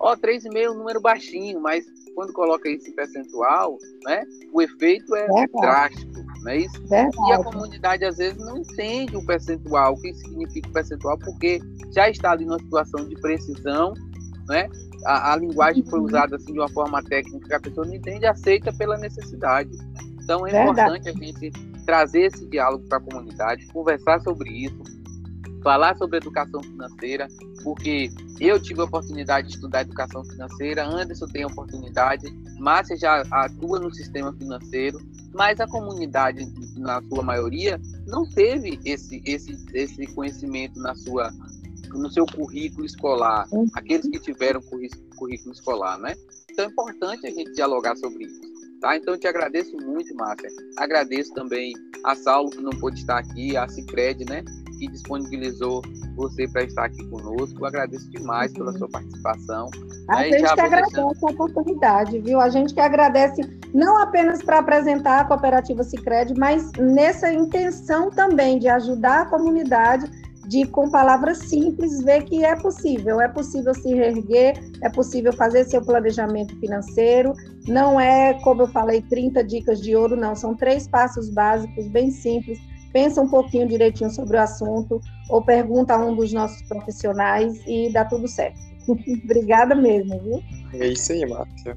Ó, 0.00 0.16
3,5% 0.16 0.56
é 0.56 0.70
um 0.70 0.78
número 0.78 1.00
baixinho, 1.00 1.60
mas 1.60 1.84
quando 2.14 2.32
coloca 2.32 2.68
isso 2.68 2.88
em 2.88 2.94
percentual, 2.94 3.76
né, 4.04 4.22
o 4.52 4.62
efeito 4.62 5.14
é 5.16 5.26
drástico, 5.60 6.12
não 6.42 6.50
é 6.50 6.58
isso? 6.58 6.80
Verdade. 6.86 7.16
E 7.28 7.32
a 7.32 7.42
comunidade 7.42 8.04
às 8.04 8.16
vezes 8.16 8.38
não 8.38 8.58
entende 8.58 9.16
o 9.16 9.26
percentual, 9.26 9.94
o 9.94 10.00
que 10.00 10.14
significa 10.14 10.68
o 10.68 10.72
percentual, 10.72 11.18
porque 11.18 11.60
já 11.92 12.08
está 12.08 12.32
ali 12.32 12.44
numa 12.44 12.58
situação 12.58 13.08
de 13.08 13.14
precisão, 13.16 13.94
né? 14.48 14.68
A, 15.06 15.32
a 15.32 15.36
linguagem 15.36 15.84
foi 15.84 15.98
uhum. 15.98 16.06
usada 16.06 16.36
assim 16.36 16.52
de 16.52 16.58
uma 16.58 16.68
forma 16.68 17.02
técnica 17.02 17.46
que 17.46 17.54
a 17.54 17.60
pessoa 17.60 17.86
não 17.86 17.94
entende, 17.94 18.26
aceita 18.26 18.72
pela 18.72 18.96
necessidade. 18.96 19.70
Então 20.22 20.46
é 20.46 20.50
Verdade. 20.50 20.98
importante 20.98 21.08
a 21.08 21.12
gente 21.12 21.73
trazer 21.84 22.26
esse 22.26 22.46
diálogo 22.46 22.84
para 22.88 22.98
a 22.98 23.00
comunidade, 23.00 23.66
conversar 23.66 24.20
sobre 24.20 24.50
isso, 24.50 24.82
falar 25.62 25.96
sobre 25.96 26.18
educação 26.18 26.62
financeira, 26.62 27.26
porque 27.62 28.10
eu 28.38 28.60
tive 28.60 28.82
a 28.82 28.84
oportunidade 28.84 29.48
de 29.48 29.54
estudar 29.54 29.80
educação 29.80 30.22
financeira, 30.24 30.84
Anderson 30.84 31.26
tem 31.28 31.42
a 31.42 31.46
oportunidade, 31.46 32.26
Márcia 32.58 32.96
já 32.96 33.22
atua 33.30 33.80
no 33.80 33.92
sistema 33.92 34.32
financeiro, 34.34 34.98
mas 35.32 35.58
a 35.58 35.66
comunidade, 35.66 36.46
na 36.76 37.02
sua 37.02 37.22
maioria, 37.22 37.80
não 38.06 38.28
teve 38.28 38.78
esse, 38.84 39.22
esse, 39.24 39.56
esse 39.72 40.06
conhecimento 40.14 40.78
na 40.80 40.94
sua, 40.94 41.32
no 41.94 42.10
seu 42.10 42.26
currículo 42.26 42.84
escolar, 42.84 43.48
uhum. 43.50 43.66
aqueles 43.74 44.08
que 44.08 44.20
tiveram 44.20 44.60
currículo 44.60 45.52
escolar, 45.52 45.98
né? 45.98 46.14
Então 46.50 46.66
é 46.66 46.68
importante 46.68 47.26
a 47.26 47.30
gente 47.30 47.52
dialogar 47.52 47.96
sobre 47.96 48.24
isso. 48.24 48.53
Tá? 48.80 48.96
Então, 48.96 49.14
eu 49.14 49.20
te 49.20 49.26
agradeço 49.26 49.76
muito, 49.76 50.14
Márcia. 50.14 50.50
Agradeço 50.76 51.32
também 51.34 51.72
a 52.04 52.14
Saulo, 52.14 52.50
que 52.50 52.60
não 52.60 52.72
pôde 52.72 53.00
estar 53.00 53.18
aqui, 53.18 53.56
a 53.56 53.66
Cicred, 53.68 54.24
né? 54.24 54.44
que 54.78 54.88
disponibilizou 54.88 55.82
você 56.16 56.46
para 56.48 56.64
estar 56.64 56.84
aqui 56.84 57.04
conosco. 57.08 57.64
Agradeço 57.64 58.10
demais 58.10 58.50
uhum. 58.52 58.58
pela 58.58 58.72
sua 58.72 58.88
participação. 58.88 59.70
A 60.08 60.16
né? 60.16 60.30
gente 60.30 60.54
que 60.54 60.60
agradece 60.60 60.94
deixar... 60.94 61.02
a 61.02 61.30
oportunidade, 61.30 62.18
viu? 62.20 62.40
A 62.40 62.48
gente 62.48 62.74
que 62.74 62.80
agradece 62.80 63.42
não 63.72 63.96
apenas 63.98 64.42
para 64.42 64.58
apresentar 64.58 65.20
a 65.20 65.24
cooperativa 65.24 65.82
Cicred, 65.82 66.34
mas 66.38 66.70
nessa 66.72 67.32
intenção 67.32 68.10
também 68.10 68.58
de 68.58 68.68
ajudar 68.68 69.22
a 69.22 69.26
comunidade 69.26 70.10
de 70.46 70.66
com 70.66 70.90
palavras 70.90 71.38
simples 71.38 72.02
ver 72.02 72.24
que 72.24 72.44
é 72.44 72.56
possível, 72.56 73.20
é 73.20 73.28
possível 73.28 73.74
se 73.74 73.94
reerguer, 73.94 74.54
é 74.82 74.88
possível 74.88 75.32
fazer 75.32 75.64
seu 75.64 75.82
planejamento 75.82 76.58
financeiro. 76.60 77.32
Não 77.66 78.00
é, 78.00 78.34
como 78.42 78.62
eu 78.62 78.68
falei, 78.68 79.02
30 79.02 79.42
dicas 79.44 79.80
de 79.80 79.96
ouro, 79.96 80.16
não, 80.16 80.34
são 80.34 80.54
três 80.54 80.86
passos 80.86 81.30
básicos 81.30 81.88
bem 81.88 82.10
simples 82.10 82.58
pensa 82.94 83.20
um 83.20 83.28
pouquinho 83.28 83.68
direitinho 83.68 84.08
sobre 84.08 84.36
o 84.36 84.40
assunto 84.40 85.00
ou 85.28 85.44
pergunta 85.44 85.94
a 85.94 85.98
um 85.98 86.14
dos 86.14 86.32
nossos 86.32 86.62
profissionais 86.62 87.60
e 87.66 87.92
dá 87.92 88.04
tudo 88.04 88.28
certo. 88.28 88.56
Obrigada 89.24 89.74
mesmo, 89.74 90.18
viu? 90.22 90.42
É 90.80 90.86
isso 90.86 91.12
aí, 91.12 91.26
Márcia. 91.26 91.76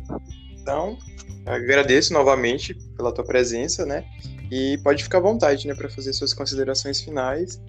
Então, 0.62 0.96
agradeço 1.46 2.14
novamente 2.14 2.76
pela 2.96 3.12
tua 3.12 3.26
presença, 3.26 3.84
né? 3.84 4.06
E 4.52 4.78
pode 4.84 5.04
ficar 5.04 5.18
à 5.18 5.22
vontade, 5.22 5.68
né, 5.68 5.74
para 5.74 5.90
fazer 5.90 6.14
suas 6.14 6.34
considerações 6.34 7.02
finais. 7.02 7.60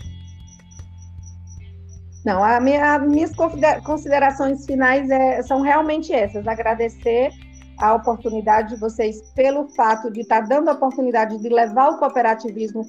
Não, 2.25 2.43
a 2.43 2.61
minha, 2.61 2.97
as 2.97 3.07
minhas 3.07 3.33
considerações 3.85 4.67
finais 4.67 5.09
é, 5.11 5.43
são 5.43 5.61
realmente 5.61 6.13
essas: 6.13 6.47
agradecer 6.47 7.31
a 7.79 7.95
oportunidade 7.95 8.75
de 8.75 8.81
vocês 8.81 9.21
pelo 9.33 9.69
fato 9.69 10.11
de 10.11 10.21
estar 10.21 10.41
dando 10.41 10.69
a 10.69 10.73
oportunidade 10.73 11.39
de 11.39 11.49
levar 11.49 11.91
o 11.91 11.99
cooperativismo 11.99 12.83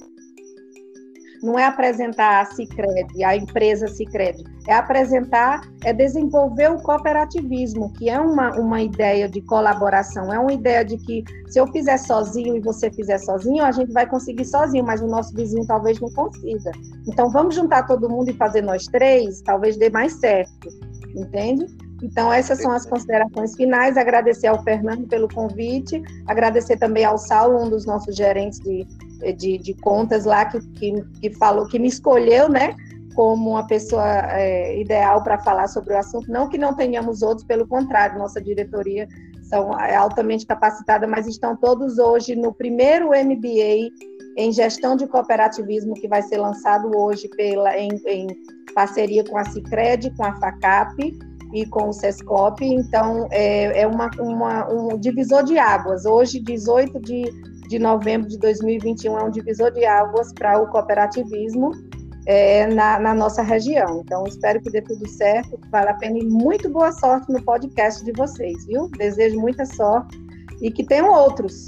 não 1.41 1.58
é 1.58 1.65
apresentar 1.65 2.41
a 2.41 2.45
Cicred, 2.45 3.23
a 3.23 3.36
empresa 3.36 3.88
Cicred, 3.88 4.43
é 4.67 4.73
apresentar, 4.73 5.62
é 5.84 5.93
desenvolver 5.93 6.71
o 6.71 6.82
cooperativismo, 6.82 7.91
que 7.93 8.10
é 8.10 8.19
uma, 8.19 8.52
uma 8.60 8.82
ideia 8.82 9.28
de 9.28 9.41
colaboração, 9.41 10.34
é 10.34 10.39
uma 10.39 10.54
ideia 10.54 10.84
de 10.84 10.97
que 10.97 11.23
se 11.47 11.60
eu 11.60 11.67
fizer 11.67 11.97
sozinho 11.97 12.56
e 12.56 12.60
você 12.60 12.91
fizer 12.91 13.17
sozinho, 13.19 13.63
a 13.63 13.71
gente 13.71 13.91
vai 13.91 14.06
conseguir 14.08 14.45
sozinho, 14.45 14.86
mas 14.86 15.02
o 15.02 15.08
nosso 15.08 15.34
vizinho 15.34 15.65
talvez 15.65 15.99
não 15.99 16.10
consiga. 16.12 16.71
Então 17.08 17.30
vamos 17.30 17.56
juntar 17.56 17.88
todo 17.88 18.10
mundo 18.10 18.30
e 18.30 18.34
fazer 18.34 18.62
nós 18.62 18.86
três, 18.86 19.41
talvez 19.41 19.78
dê 19.78 19.89
mais 19.89 20.13
certo, 20.13 20.69
entende? 21.15 21.65
Então, 22.02 22.32
essas 22.32 22.62
são 22.62 22.71
as 22.71 22.86
considerações 22.86 23.56
finais. 23.56 23.97
Agradecer 23.97 24.47
ao 24.47 24.63
Fernando 24.63 25.08
pelo 25.08 25.28
convite, 25.28 26.02
agradecer 26.28 26.78
também 26.78 27.04
ao 27.04 27.17
Saulo, 27.17 27.65
um 27.65 27.69
dos 27.69 27.86
nossos 27.86 28.15
gerentes 28.15 28.60
de 28.60 28.88
de, 29.38 29.58
de 29.58 29.73
contas 29.75 30.25
lá 30.25 30.45
que, 30.45 30.60
que, 30.71 30.93
que, 31.21 31.34
falou, 31.36 31.67
que 31.67 31.79
me 31.79 31.88
escolheu, 31.88 32.49
né? 32.49 32.75
Como 33.15 33.51
uma 33.51 33.67
pessoa 33.67 34.05
é, 34.32 34.79
ideal 34.79 35.23
para 35.23 35.38
falar 35.39 35.67
sobre 35.67 35.93
o 35.93 35.97
assunto. 35.97 36.32
Não 36.32 36.47
que 36.47 36.58
não 36.58 36.73
tenhamos 36.73 37.21
outros, 37.21 37.45
pelo 37.45 37.67
contrário, 37.67 38.17
nossa 38.17 38.41
diretoria 38.41 39.08
são 39.43 39.77
é 39.79 39.95
altamente 39.95 40.45
capacitada, 40.45 41.08
mas 41.08 41.27
estão 41.27 41.55
todos 41.55 41.97
hoje 41.97 42.36
no 42.36 42.53
primeiro 42.53 43.08
MBA 43.08 43.89
em 44.38 44.51
gestão 44.51 44.95
de 44.95 45.08
cooperativismo 45.08 45.95
que 45.95 46.08
vai 46.08 46.21
ser 46.21 46.38
lançado 46.38 46.95
hoje 46.95 47.27
pela, 47.29 47.77
em, 47.77 47.89
em 48.05 48.27
parceria 48.73 49.23
com 49.23 49.38
a 49.38 49.43
Cicred, 49.43 50.15
com 50.15 50.23
a 50.23 50.36
FACAP 50.38 51.17
e 51.53 51.65
com 51.65 51.89
o 51.89 51.93
SESCOP. 51.93 52.63
Então, 52.63 53.27
é, 53.32 53.82
é 53.82 53.88
uma, 53.88 54.10
uma, 54.19 54.71
um 54.71 54.97
divisor 54.97 55.43
de 55.43 55.58
águas. 55.58 56.05
Hoje, 56.05 56.39
18 56.39 56.99
de 56.99 57.23
de 57.69 57.77
novembro 57.77 58.27
de 58.27 58.39
2021 58.39 59.19
é 59.19 59.23
um 59.23 59.29
divisor 59.29 59.71
de 59.71 59.86
águas 59.86 60.34
para 60.34 60.60
o 60.60 60.67
cooperativismo 60.69 61.71
é, 62.25 62.65
na, 62.65 62.99
na, 62.99 63.13
nossa 63.13 63.43
região. 63.43 64.01
Então, 64.03 64.23
espero 64.25 64.60
que 64.60 64.71
dê 64.71 64.82
tudo 64.82 65.08
certo, 65.08 65.55
que 65.55 65.69
vale 65.69 65.89
a 65.89 65.93
pena 65.93 66.17
e 66.17 66.25
muito 66.25 66.67
boa 66.67 66.91
sorte 66.91 67.32
no 67.32 67.39
podcast 67.43 68.03
de 68.03 68.12
vocês, 68.13 68.65
viu? 68.65 68.89
Desejo 68.97 69.39
muita 69.39 69.67
sorte 69.67 70.17
e 70.63 70.71
que 70.71 70.84
tenham 70.84 71.12
outros. 71.12 71.67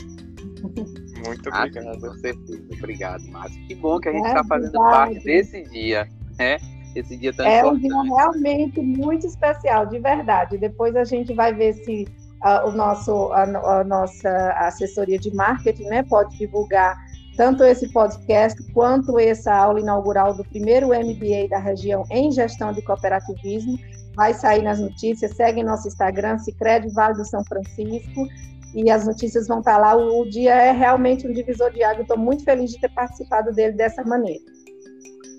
Muito 1.23 1.49
obrigado. 1.49 1.87
Ah, 1.87 1.99
com 1.99 2.15
certeza. 2.15 2.63
Obrigado, 2.79 3.23
Márcio. 3.27 3.67
Que 3.67 3.75
bom 3.75 3.99
que 3.99 4.09
a 4.09 4.11
gente 4.11 4.25
está 4.25 4.39
é, 4.39 4.43
fazendo 4.45 4.73
parte 4.73 5.23
desse 5.23 5.63
dia, 5.65 6.09
né? 6.39 6.57
Esse 6.95 7.15
dia 7.15 7.31
tão 7.31 7.45
É 7.45 7.59
importante. 7.59 7.93
um 7.93 8.01
dia 8.01 8.15
realmente 8.15 8.81
muito 8.81 9.27
especial, 9.27 9.85
de 9.85 9.99
verdade. 9.99 10.57
Depois 10.57 10.95
a 10.95 11.03
gente 11.03 11.31
vai 11.35 11.53
ver 11.53 11.73
se 11.73 12.07
a, 12.41 12.67
o 12.67 12.71
nosso, 12.71 13.31
a, 13.33 13.43
a, 13.79 13.83
nossa 13.83 14.29
assessoria 14.57 15.17
de 15.17 15.33
marketing 15.33 15.85
né, 15.85 16.03
pode 16.03 16.37
divulgar 16.37 16.97
tanto 17.37 17.63
esse 17.63 17.91
podcast 17.91 18.61
quanto 18.73 19.17
essa 19.19 19.53
aula 19.53 19.79
inaugural 19.79 20.33
do 20.33 20.43
primeiro 20.43 20.87
MBA 20.87 21.47
da 21.49 21.57
região 21.57 22.03
em 22.09 22.31
gestão 22.31 22.73
de 22.73 22.81
cooperativismo. 22.81 23.77
Vai 24.15 24.33
sair 24.33 24.61
nas 24.61 24.79
notícias, 24.79 25.35
segue 25.35 25.63
nosso 25.63 25.87
Instagram, 25.87 26.37
Cicred 26.37 26.89
Vale 26.93 27.15
do 27.15 27.25
São 27.25 27.43
Francisco, 27.45 28.27
e 28.75 28.89
as 28.91 29.05
notícias 29.05 29.47
vão 29.47 29.59
estar 29.59 29.77
lá. 29.77 29.95
O, 29.95 30.21
o 30.21 30.29
dia 30.29 30.53
é 30.53 30.71
realmente 30.71 31.25
um 31.25 31.31
divisor 31.31 31.71
de 31.71 31.81
água. 31.83 32.01
Estou 32.01 32.17
muito 32.17 32.43
feliz 32.43 32.71
de 32.71 32.81
ter 32.81 32.89
participado 32.89 33.53
dele 33.53 33.73
dessa 33.73 34.03
maneira. 34.03 34.43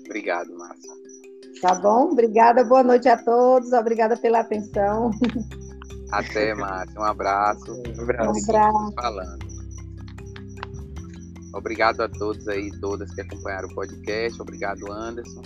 Obrigado, 0.05 0.51
Márcia. 0.57 0.91
Tá 1.61 1.75
bom? 1.75 2.11
Obrigada, 2.11 2.63
boa 2.63 2.83
noite 2.83 3.07
a 3.07 3.15
todos. 3.15 3.71
Obrigada 3.71 4.17
pela 4.17 4.39
atenção. 4.39 5.11
Até, 6.13 6.53
Márcia. 6.55 6.99
Um 6.99 7.03
abraço. 7.03 7.71
Um 7.71 8.01
abraço. 8.01 8.39
Um 8.39 8.43
abraço. 8.43 8.93
Falando. 8.95 9.53
Obrigado 11.53 12.01
a 12.01 12.09
todos 12.09 12.47
aí, 12.47 12.71
todas 12.79 13.13
que 13.13 13.21
acompanharam 13.21 13.67
o 13.69 13.75
podcast. 13.75 14.41
Obrigado, 14.41 14.91
Anderson. 14.91 15.41